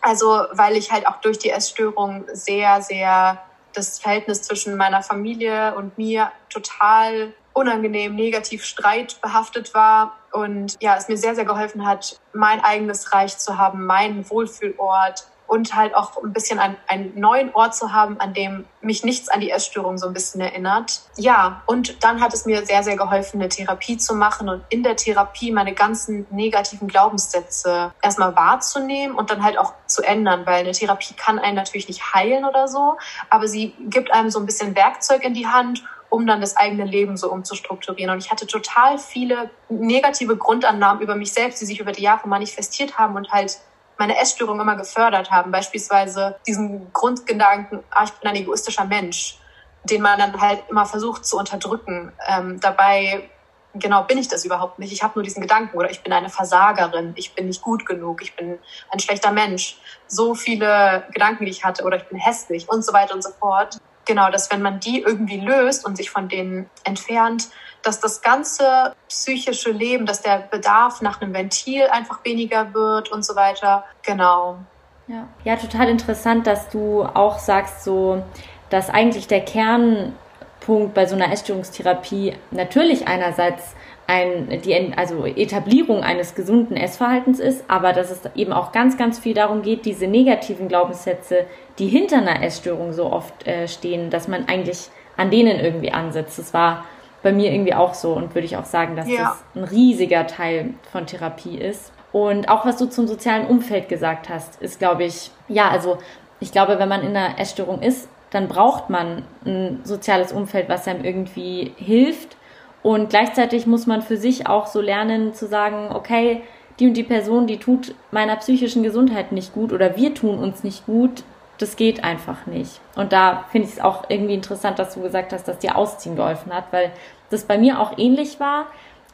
[0.00, 3.42] Also, weil ich halt auch durch die Essstörung sehr, sehr
[3.74, 11.08] das Verhältnis zwischen meiner Familie und mir total unangenehm, negativ streitbehaftet war und ja, es
[11.08, 16.22] mir sehr, sehr geholfen hat, mein eigenes Reich zu haben, meinen Wohlfühlort, und halt auch
[16.22, 19.98] ein bisschen einen, einen neuen Ort zu haben, an dem mich nichts an die Essstörung
[19.98, 21.00] so ein bisschen erinnert.
[21.16, 24.84] Ja, und dann hat es mir sehr, sehr geholfen, eine Therapie zu machen und in
[24.84, 30.60] der Therapie meine ganzen negativen Glaubenssätze erstmal wahrzunehmen und dann halt auch zu ändern, weil
[30.60, 32.96] eine Therapie kann einen natürlich nicht heilen oder so,
[33.28, 36.84] aber sie gibt einem so ein bisschen Werkzeug in die Hand, um dann das eigene
[36.84, 38.12] Leben so umzustrukturieren.
[38.12, 42.28] Und ich hatte total viele negative Grundannahmen über mich selbst, die sich über die Jahre
[42.28, 43.58] manifestiert haben und halt
[43.96, 45.52] meine Essstörung immer gefördert haben.
[45.52, 49.38] Beispielsweise diesen Grundgedanken, ah, ich bin ein egoistischer Mensch,
[49.84, 52.12] den man dann halt immer versucht zu unterdrücken.
[52.26, 53.28] Ähm, dabei,
[53.74, 54.92] genau, bin ich das überhaupt nicht.
[54.92, 58.22] Ich habe nur diesen Gedanken oder ich bin eine Versagerin, ich bin nicht gut genug,
[58.22, 58.58] ich bin
[58.90, 59.78] ein schlechter Mensch.
[60.08, 63.30] So viele Gedanken, die ich hatte oder ich bin hässlich und so weiter und so
[63.38, 63.76] fort.
[64.10, 67.46] Genau, dass wenn man die irgendwie löst und sich von denen entfernt,
[67.82, 73.24] dass das ganze psychische Leben, dass der Bedarf nach einem Ventil einfach weniger wird und
[73.24, 73.84] so weiter.
[74.02, 74.58] Genau.
[75.06, 78.24] Ja, ja total interessant, dass du auch sagst, so,
[78.68, 83.76] dass eigentlich der Kernpunkt bei so einer Essstörungstherapie natürlich einerseits
[84.10, 89.20] ein, die also Etablierung eines gesunden Essverhaltens ist, aber dass es eben auch ganz, ganz
[89.20, 91.46] viel darum geht, diese negativen Glaubenssätze,
[91.78, 96.40] die hinter einer Essstörung so oft äh, stehen, dass man eigentlich an denen irgendwie ansetzt.
[96.40, 96.84] Das war
[97.22, 99.36] bei mir irgendwie auch so und würde ich auch sagen, dass ja.
[99.54, 101.92] das ein riesiger Teil von Therapie ist.
[102.10, 105.98] Und auch was du zum sozialen Umfeld gesagt hast, ist, glaube ich, ja, also
[106.40, 110.88] ich glaube, wenn man in einer Essstörung ist, dann braucht man ein soziales Umfeld, was
[110.88, 112.36] einem irgendwie hilft.
[112.82, 116.42] Und gleichzeitig muss man für sich auch so lernen zu sagen, okay,
[116.78, 120.64] die und die Person, die tut meiner psychischen Gesundheit nicht gut oder wir tun uns
[120.64, 121.22] nicht gut
[121.60, 122.80] das geht einfach nicht.
[122.96, 126.16] Und da finde ich es auch irgendwie interessant, dass du gesagt hast, dass dir Ausziehen
[126.16, 126.90] geholfen hat, weil
[127.28, 128.66] das bei mir auch ähnlich war,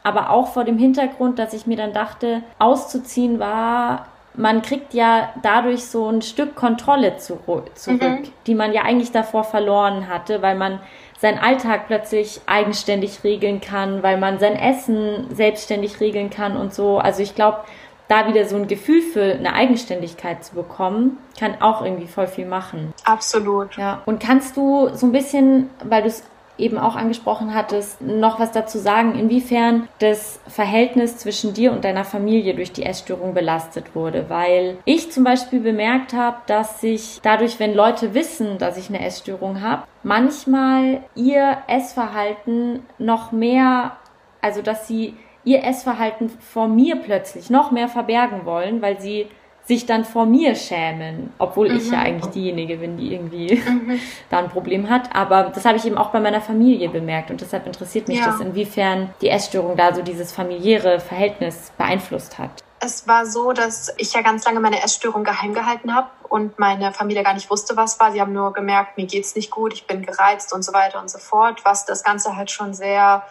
[0.03, 5.29] aber auch vor dem Hintergrund, dass ich mir dann dachte, auszuziehen war, man kriegt ja
[5.41, 8.23] dadurch so ein Stück Kontrolle zurück, mhm.
[8.45, 10.79] die man ja eigentlich davor verloren hatte, weil man
[11.17, 16.99] seinen Alltag plötzlich eigenständig regeln kann, weil man sein Essen selbstständig regeln kann und so.
[16.99, 17.61] Also ich glaube,
[18.07, 22.45] da wieder so ein Gefühl für eine Eigenständigkeit zu bekommen, kann auch irgendwie voll viel
[22.45, 22.93] machen.
[23.03, 23.75] Absolut.
[23.77, 24.01] Ja.
[24.05, 26.23] Und kannst du so ein bisschen, weil du es
[26.57, 32.05] eben auch angesprochen hattest, noch was dazu sagen, inwiefern das Verhältnis zwischen dir und deiner
[32.05, 34.29] Familie durch die Essstörung belastet wurde.
[34.29, 39.05] Weil ich zum Beispiel bemerkt habe, dass sich dadurch, wenn Leute wissen, dass ich eine
[39.05, 43.97] Essstörung habe, manchmal ihr Essverhalten noch mehr,
[44.41, 49.27] also dass sie ihr Essverhalten vor mir plötzlich noch mehr verbergen wollen, weil sie
[49.67, 51.77] sich dann vor mir schämen, obwohl mhm.
[51.77, 52.05] ich ja mhm.
[52.05, 53.99] eigentlich diejenige bin, die irgendwie mhm.
[54.29, 55.13] da ein Problem hat.
[55.13, 58.27] Aber das habe ich eben auch bei meiner Familie bemerkt und deshalb interessiert mich ja.
[58.27, 62.63] das, inwiefern die Essstörung da so dieses familiäre Verhältnis beeinflusst hat.
[62.79, 66.93] Es war so, dass ich ja ganz lange meine Essstörung geheim gehalten habe und meine
[66.93, 68.11] Familie gar nicht wusste, was war.
[68.11, 71.09] Sie haben nur gemerkt, mir geht's nicht gut, ich bin gereizt und so weiter und
[71.09, 73.23] so fort, was das Ganze halt schon sehr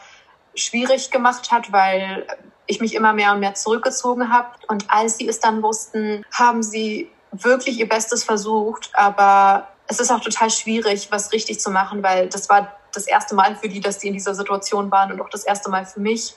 [0.54, 2.26] schwierig gemacht hat, weil
[2.66, 4.48] ich mich immer mehr und mehr zurückgezogen habe.
[4.68, 10.10] Und als sie es dann wussten, haben sie wirklich ihr Bestes versucht, aber es ist
[10.10, 13.80] auch total schwierig, was richtig zu machen, weil das war das erste Mal für die,
[13.80, 16.34] dass die in dieser Situation waren und auch das erste Mal für mich.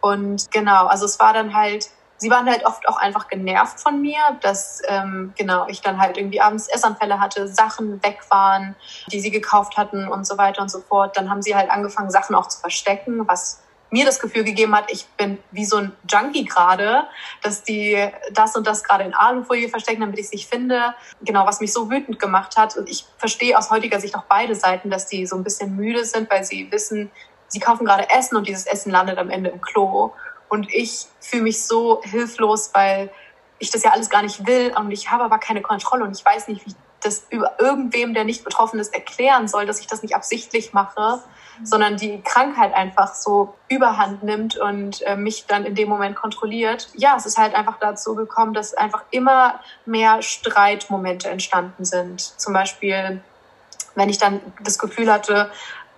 [0.00, 4.00] Und genau, also es war dann halt, sie waren halt oft auch einfach genervt von
[4.00, 8.76] mir, dass ähm, genau ich dann halt irgendwie abends Essanfälle hatte, Sachen weg waren,
[9.10, 11.16] die sie gekauft hatten und so weiter und so fort.
[11.16, 13.62] Dann haben sie halt angefangen, Sachen auch zu verstecken, was
[13.92, 17.04] mir das Gefühl gegeben hat, ich bin wie so ein Junkie gerade,
[17.42, 20.94] dass die das und das gerade in Alufolie verstecken, damit ich es nicht finde.
[21.20, 22.76] Genau, was mich so wütend gemacht hat.
[22.76, 26.06] Und ich verstehe aus heutiger Sicht auch beide Seiten, dass die so ein bisschen müde
[26.06, 27.10] sind, weil sie wissen,
[27.48, 30.12] sie kaufen gerade Essen und dieses Essen landet am Ende im Klo.
[30.48, 33.10] Und ich fühle mich so hilflos, weil
[33.58, 36.24] ich das ja alles gar nicht will und ich habe aber keine Kontrolle und ich
[36.24, 39.86] weiß nicht, wie ich das über irgendwem, der nicht betroffen ist, erklären soll, dass ich
[39.86, 41.22] das nicht absichtlich mache
[41.64, 46.88] sondern die Krankheit einfach so überhand nimmt und äh, mich dann in dem Moment kontrolliert.
[46.94, 52.20] Ja, es ist halt einfach dazu gekommen, dass einfach immer mehr Streitmomente entstanden sind.
[52.20, 53.22] Zum Beispiel,
[53.94, 55.50] wenn ich dann das Gefühl hatte,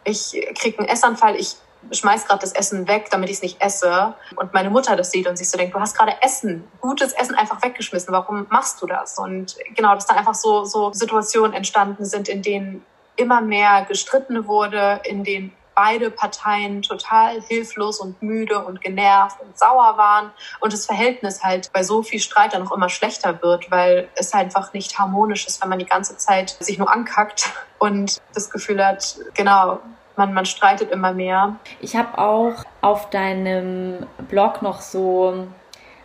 [0.04, 1.56] ich kriege einen Essanfall, ich
[1.92, 4.14] schmeiß gerade das Essen weg, damit ich es nicht esse.
[4.36, 7.34] Und meine Mutter das sieht und sich so denkt, du hast gerade Essen, gutes Essen
[7.34, 8.12] einfach weggeschmissen.
[8.12, 9.18] Warum machst du das?
[9.18, 12.84] Und genau, dass da einfach so, so Situationen entstanden sind, in denen
[13.16, 19.58] immer mehr gestritten wurde, in denen beide Parteien total hilflos und müde und genervt und
[19.58, 23.70] sauer waren und das Verhältnis halt bei so viel Streit dann auch immer schlechter wird,
[23.70, 28.20] weil es einfach nicht harmonisch ist, wenn man die ganze Zeit sich nur ankackt und
[28.34, 29.80] das Gefühl hat, genau,
[30.16, 31.56] man, man streitet immer mehr.
[31.80, 35.48] Ich habe auch auf deinem Blog noch so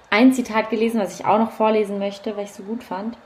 [0.09, 3.17] ein Zitat gelesen, was ich auch noch vorlesen möchte, weil ich es so gut fand.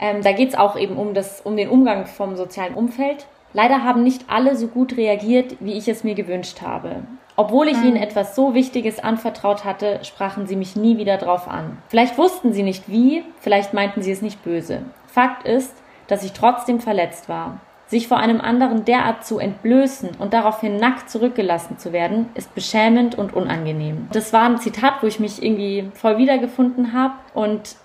[0.00, 3.26] Ähm, da geht es auch eben um, das, um den Umgang vom sozialen Umfeld.
[3.52, 7.02] Leider haben nicht alle so gut reagiert, wie ich es mir gewünscht habe.
[7.36, 8.02] Obwohl ich ihnen mhm.
[8.02, 11.78] etwas so Wichtiges anvertraut hatte, sprachen sie mich nie wieder drauf an.
[11.88, 14.82] Vielleicht wussten sie nicht wie, vielleicht meinten sie es nicht böse.
[15.06, 15.74] Fakt ist,
[16.08, 17.60] dass ich trotzdem verletzt war.
[17.92, 23.18] Sich vor einem anderen derart zu entblößen und daraufhin nackt zurückgelassen zu werden, ist beschämend
[23.18, 24.08] und unangenehm.
[24.14, 27.76] Das war ein Zitat, wo ich mich irgendwie voll wiedergefunden habe und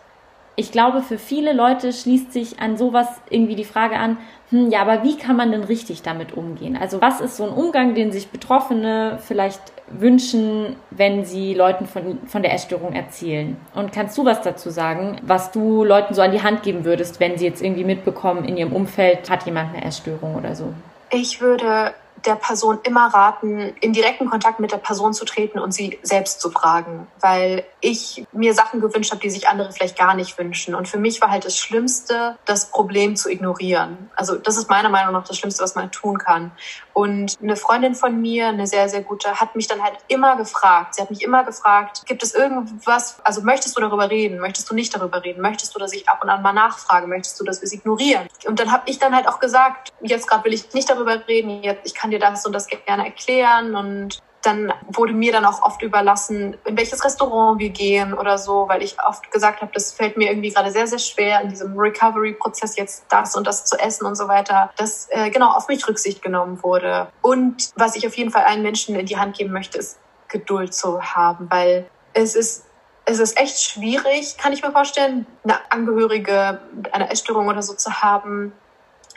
[0.59, 4.17] ich glaube, für viele Leute schließt sich an sowas irgendwie die Frage an,
[4.49, 6.75] hm, ja, aber wie kann man denn richtig damit umgehen?
[6.75, 12.17] Also was ist so ein Umgang, den sich Betroffene vielleicht wünschen, wenn sie Leuten von,
[12.25, 13.55] von der Essstörung erzählen?
[13.75, 17.19] Und kannst du was dazu sagen, was du Leuten so an die Hand geben würdest,
[17.19, 20.73] wenn sie jetzt irgendwie mitbekommen, in ihrem Umfeld hat jemand eine Essstörung oder so?
[21.11, 21.93] Ich würde
[22.25, 26.41] der Person immer raten, in direkten Kontakt mit der Person zu treten und sie selbst
[26.41, 30.75] zu fragen, weil ich mir Sachen gewünscht habe, die sich andere vielleicht gar nicht wünschen.
[30.75, 34.09] Und für mich war halt das Schlimmste, das Problem zu ignorieren.
[34.15, 36.51] Also das ist meiner Meinung nach das Schlimmste, was man tun kann.
[36.93, 40.95] Und eine Freundin von mir, eine sehr, sehr gute, hat mich dann halt immer gefragt.
[40.95, 44.39] Sie hat mich immer gefragt, gibt es irgendwas, also möchtest du darüber reden?
[44.39, 45.41] Möchtest du nicht darüber reden?
[45.41, 47.05] Möchtest du, dass ich ab und an mal nachfrage?
[47.05, 48.27] Möchtest du, dass wir es ignorieren?
[48.45, 51.61] Und dann habe ich dann halt auch gesagt, jetzt gerade will ich nicht darüber reden,
[51.61, 55.61] jetzt, ich kann dir das und das gerne erklären und dann wurde mir dann auch
[55.61, 59.91] oft überlassen, in welches Restaurant wir gehen oder so, weil ich oft gesagt habe, das
[59.91, 63.77] fällt mir irgendwie gerade sehr, sehr schwer, in diesem Recovery-Prozess jetzt das und das zu
[63.77, 67.07] essen und so weiter, dass äh, genau auf mich Rücksicht genommen wurde.
[67.21, 69.99] Und was ich auf jeden Fall allen Menschen in die Hand geben möchte, ist
[70.29, 72.63] Geduld zu haben, weil es ist
[73.09, 77.73] es ist echt schwierig, kann ich mir vorstellen, eine Angehörige mit einer Essstörung oder so
[77.73, 78.51] zu haben,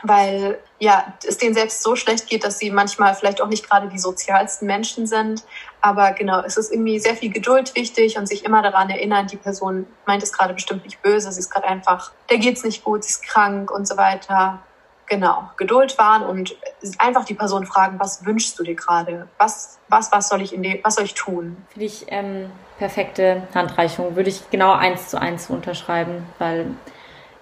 [0.03, 3.89] weil ja, es denen selbst so schlecht geht, dass sie manchmal vielleicht auch nicht gerade
[3.89, 5.45] die sozialsten Menschen sind.
[5.81, 9.37] Aber genau, es ist irgendwie sehr viel Geduld wichtig und sich immer daran erinnern, die
[9.37, 13.05] Person meint es gerade bestimmt nicht böse, sie ist gerade einfach, der geht's nicht gut,
[13.05, 14.61] sie ist krank und so weiter.
[15.07, 16.57] Genau, Geduld wahren und
[16.99, 19.29] einfach die Person fragen, was wünschst du dir gerade?
[19.39, 21.57] Was, was, was soll ich in die, was soll ich tun?
[21.71, 26.67] Finde ich ähm, perfekte Handreichung, würde ich genau eins zu eins unterschreiben, weil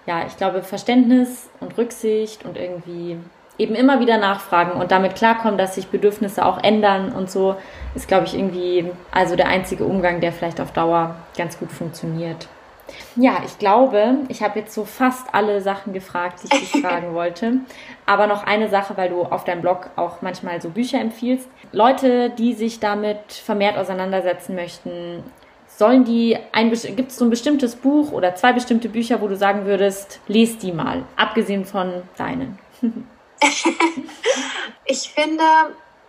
[0.09, 3.15] ja, ich glaube, Verständnis und Rücksicht und irgendwie
[3.59, 7.57] eben immer wieder nachfragen und damit klarkommen, dass sich Bedürfnisse auch ändern und so,
[7.93, 12.47] ist, glaube ich, irgendwie also der einzige Umgang, der vielleicht auf Dauer ganz gut funktioniert.
[13.17, 17.13] Ja, ich glaube, ich habe jetzt so fast alle Sachen gefragt, die ich dich fragen
[17.13, 17.57] wollte.
[18.07, 21.47] Aber noch eine Sache, weil du auf deinem Blog auch manchmal so Bücher empfiehlst.
[21.71, 25.23] Leute, die sich damit vermehrt auseinandersetzen möchten,
[25.79, 29.37] sollen die ein gibt es so ein bestimmtes Buch oder zwei bestimmte Bücher, wo du
[29.37, 32.59] sagen würdest, lest die mal, abgesehen von deinen?
[34.85, 35.43] ich finde,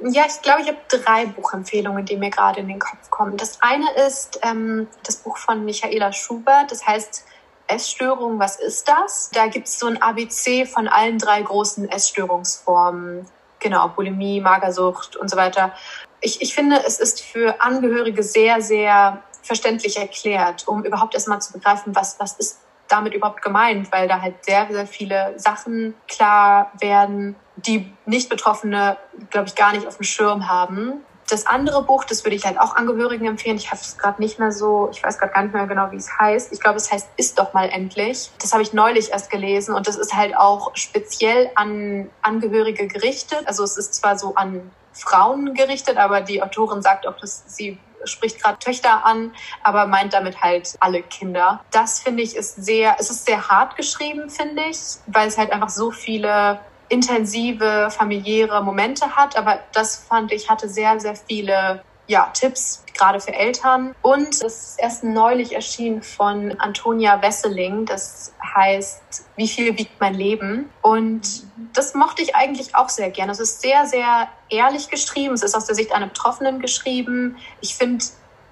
[0.01, 3.37] ja, ich glaube, ich habe drei Buchempfehlungen, die mir gerade in den Kopf kommen.
[3.37, 7.25] Das eine ist ähm, das Buch von Michaela Schubert, das heißt
[7.68, 9.31] Essstörung, was ist das?
[9.33, 13.25] Da gibt es so ein ABC von allen drei großen Essstörungsformen.
[13.61, 15.73] Genau, Bulimie, Magersucht und so weiter.
[16.21, 21.53] Ich, ich finde, es ist für Angehörige sehr, sehr verständlich erklärt, um überhaupt erstmal zu
[21.53, 26.71] begreifen, was, was ist damit überhaupt gemeint, weil da halt sehr, sehr viele Sachen klar
[26.79, 28.97] werden, die Nicht-Betroffene,
[29.31, 31.05] glaube ich, gar nicht auf dem Schirm haben.
[31.29, 33.57] Das andere Buch, das würde ich halt auch Angehörigen empfehlen.
[33.57, 35.97] Ich habe es gerade nicht mehr so, ich weiß gerade gar nicht mehr genau, wie
[35.97, 36.53] es heißt.
[36.53, 38.31] Ich glaube, es heißt Ist doch mal endlich.
[38.41, 43.43] Das habe ich neulich erst gelesen und das ist halt auch speziell an Angehörige gerichtet.
[43.47, 47.81] Also es ist zwar so an Frauen gerichtet, aber die Autorin sagt auch, dass sie
[48.05, 49.33] spricht gerade Töchter an,
[49.63, 51.65] aber meint damit halt alle Kinder.
[51.71, 55.53] Das finde ich ist sehr, es ist sehr hart geschrieben, finde ich, weil es halt
[55.53, 61.83] einfach so viele intensive familiäre Momente hat, aber das fand ich hatte sehr, sehr viele
[62.09, 63.95] ja, Tipps, gerade für Eltern.
[64.03, 67.87] Und es ist erst neulich erschienen von Antonia Wesseling.
[67.87, 70.71] Das heißt, wie viel wiegt mein Leben?
[70.83, 73.33] Und das mochte ich eigentlich auch sehr gerne.
[73.33, 75.35] Es ist sehr, sehr ehrlich geschrieben.
[75.35, 77.37] Es ist aus der Sicht einer Betroffenen geschrieben.
[77.61, 78.05] Ich finde,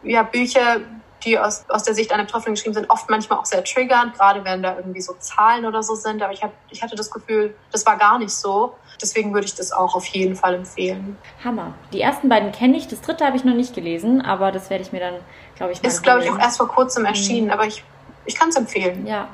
[0.02, 0.80] ja, Bücher
[1.24, 4.44] die aus, aus der Sicht einer Betroffenen geschrieben sind, oft manchmal auch sehr triggernd, gerade
[4.44, 6.22] wenn da irgendwie so Zahlen oder so sind.
[6.22, 8.74] Aber ich, hab, ich hatte das Gefühl, das war gar nicht so.
[9.00, 11.16] Deswegen würde ich das auch auf jeden Fall empfehlen.
[11.44, 11.74] Hammer.
[11.92, 14.82] Die ersten beiden kenne ich, das dritte habe ich noch nicht gelesen, aber das werde
[14.82, 15.14] ich mir dann,
[15.56, 17.52] glaube ich, mal Ist, glaube ich, auch erst vor kurzem erschienen, mhm.
[17.52, 17.84] aber ich,
[18.26, 19.06] ich kann es empfehlen.
[19.06, 19.28] Ja,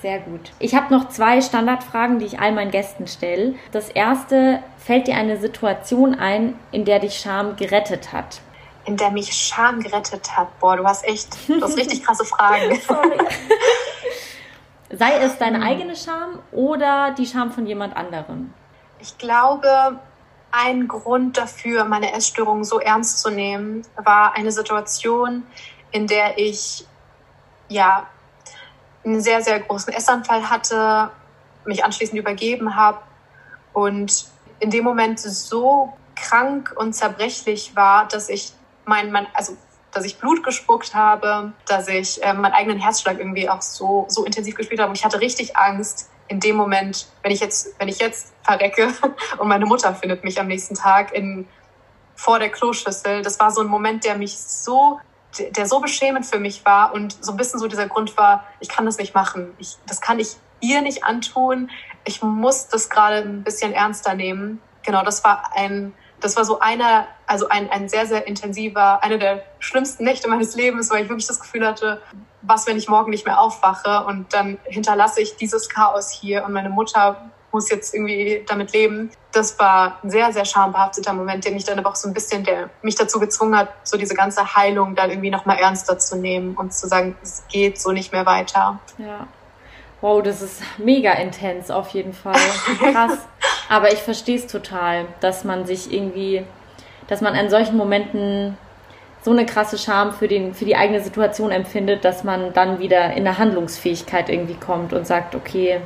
[0.00, 0.52] sehr gut.
[0.58, 3.54] Ich habe noch zwei Standardfragen, die ich all meinen Gästen stelle.
[3.70, 8.40] Das erste, fällt dir eine Situation ein, in der dich Scham gerettet hat?
[8.84, 10.58] In der mich Scham gerettet hat?
[10.58, 12.80] Boah, du hast echt, du hast richtig krasse Fragen.
[14.90, 15.62] Sei es deine hm.
[15.62, 18.52] eigene Scham oder die Scham von jemand anderem?
[19.02, 19.98] Ich glaube,
[20.52, 25.42] ein Grund dafür, meine Essstörung so ernst zu nehmen, war eine Situation,
[25.90, 26.86] in der ich
[27.68, 28.06] ja
[29.04, 31.10] einen sehr, sehr großen Essanfall hatte,
[31.64, 32.98] mich anschließend übergeben habe
[33.72, 34.26] und
[34.60, 38.52] in dem Moment so krank und zerbrechlich war, dass ich
[38.84, 39.56] mein, mein also
[39.90, 44.24] dass ich Blut gespuckt habe, dass ich äh, meinen eigenen Herzschlag irgendwie auch so, so
[44.24, 44.90] intensiv gespielt habe.
[44.90, 48.88] Und ich hatte richtig Angst in dem Moment, wenn ich jetzt, wenn ich jetzt verrecke
[49.38, 51.46] und meine Mutter findet mich am nächsten Tag in,
[52.16, 53.22] vor der Kloschüssel.
[53.22, 54.98] Das war so ein Moment, der mich so
[55.38, 58.68] der so beschämend für mich war und so ein bisschen so dieser Grund war, ich
[58.68, 59.54] kann das nicht machen.
[59.58, 61.70] Ich, das kann ich ihr nicht antun.
[62.04, 64.60] Ich muss das gerade ein bisschen ernster nehmen.
[64.82, 69.18] Genau, das war ein, das war so einer, also ein, ein sehr, sehr intensiver, eine
[69.18, 72.00] der schlimmsten Nächte meines Lebens, weil ich wirklich das Gefühl hatte,
[72.42, 76.52] was, wenn ich morgen nicht mehr aufwache und dann hinterlasse ich dieses Chaos hier und
[76.52, 79.10] meine Mutter muss jetzt irgendwie damit leben.
[79.32, 82.44] Das war ein sehr, sehr schambehafteter Moment, der mich dann aber auch so ein bisschen,
[82.44, 86.56] der mich dazu gezwungen hat, so diese ganze Heilung dann irgendwie nochmal ernster zu nehmen
[86.56, 88.80] und zu sagen, es geht so nicht mehr weiter.
[88.98, 89.26] Ja.
[90.00, 92.34] Wow, das ist mega intens auf jeden Fall.
[92.78, 93.18] Krass.
[93.72, 96.42] Aber ich verstehe es total, dass man sich irgendwie,
[97.08, 98.58] dass man an solchen Momenten
[99.22, 103.14] so eine krasse Scham für, den, für die eigene Situation empfindet, dass man dann wieder
[103.14, 105.80] in der Handlungsfähigkeit irgendwie kommt und sagt, okay,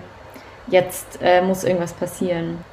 [0.67, 2.65] jetzt äh, muss irgendwas passieren.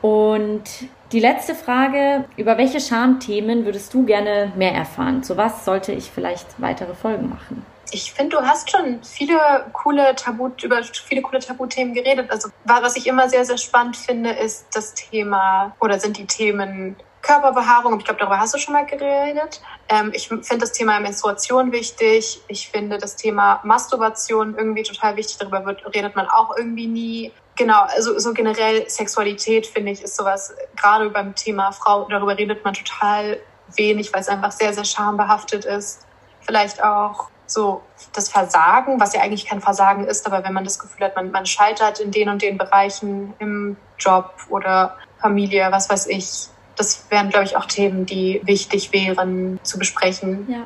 [0.00, 0.64] Und
[1.12, 5.22] die letzte Frage, über welche Schamthemen würdest du gerne mehr erfahren?
[5.22, 7.66] Zu was sollte ich vielleicht weitere Folgen machen?
[7.94, 9.38] Ich finde, du hast schon viele
[9.74, 12.30] coole Tabu, über viele coole Tabuthemen geredet.
[12.30, 16.96] Also, was ich immer sehr, sehr spannend finde, ist das Thema oder sind die Themen
[17.20, 19.60] Körperbehaarung, ich glaube, darüber hast du schon mal geredet.
[19.88, 22.40] Ähm, ich finde das Thema Menstruation wichtig.
[22.48, 25.36] Ich finde das Thema Masturbation irgendwie total wichtig.
[25.38, 27.32] Darüber wird, redet man auch irgendwie nie.
[27.56, 32.64] Genau, also so generell Sexualität finde ich ist sowas, gerade beim Thema Frau, darüber redet
[32.64, 33.38] man total
[33.76, 36.06] wenig, weil es einfach sehr, sehr schambehaftet ist.
[36.40, 37.82] Vielleicht auch so
[38.12, 41.30] das Versagen, was ja eigentlich kein Versagen ist, aber wenn man das Gefühl hat, man,
[41.30, 47.06] man scheitert in den und den Bereichen im Job oder Familie, was weiß ich, das
[47.10, 50.46] wären, glaube ich, auch Themen, die wichtig wären zu besprechen.
[50.48, 50.62] Ja.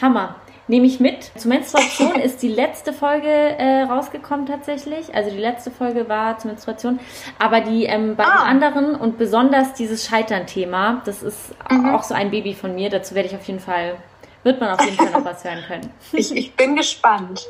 [0.00, 0.36] Hammer.
[0.66, 1.30] Nehme ich mit.
[1.36, 5.14] Zur Menstruation ist die letzte Folge äh, rausgekommen tatsächlich.
[5.14, 7.00] Also die letzte Folge war zur Menstruation.
[7.38, 8.44] Aber die ähm, beiden ah.
[8.44, 11.94] anderen und besonders dieses Scheitern-Thema, das ist mhm.
[11.94, 12.88] auch so ein Baby von mir.
[12.88, 13.96] Dazu werde ich auf jeden Fall
[14.44, 15.90] wird man auf jeden Fall noch was hören können.
[16.12, 17.44] Ich, ich bin gespannt.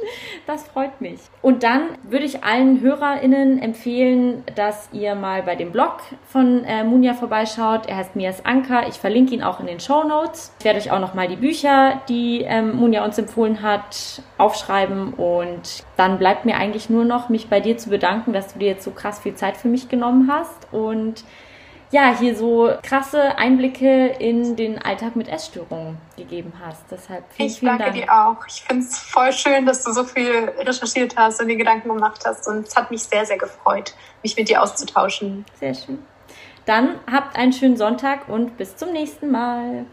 [0.46, 1.20] Das freut mich.
[1.42, 6.82] Und dann würde ich allen HörerInnen empfehlen, dass ihr mal bei dem Blog von äh,
[6.82, 7.86] Munja vorbeischaut.
[7.86, 8.88] Er heißt Mias Anker.
[8.88, 10.54] Ich verlinke ihn auch in den Show Notes.
[10.60, 15.12] Ich werde euch auch nochmal die Bücher, die ähm, Munja uns empfohlen hat, aufschreiben.
[15.12, 18.68] Und dann bleibt mir eigentlich nur noch, mich bei dir zu bedanken, dass du dir
[18.68, 20.72] jetzt so krass viel Zeit für mich genommen hast.
[20.72, 21.24] Und
[21.94, 26.82] ja, hier so krasse Einblicke in den Alltag mit Essstörungen gegeben hast.
[26.90, 27.94] Deshalb vielen, ich danke Dank.
[27.94, 28.44] dir auch.
[28.48, 32.24] Ich finde es voll schön, dass du so viel recherchiert hast und dir Gedanken gemacht
[32.26, 32.48] hast.
[32.48, 35.44] Und es hat mich sehr, sehr gefreut, mich mit dir auszutauschen.
[35.60, 36.00] Sehr schön.
[36.66, 39.86] Dann habt einen schönen Sonntag und bis zum nächsten Mal.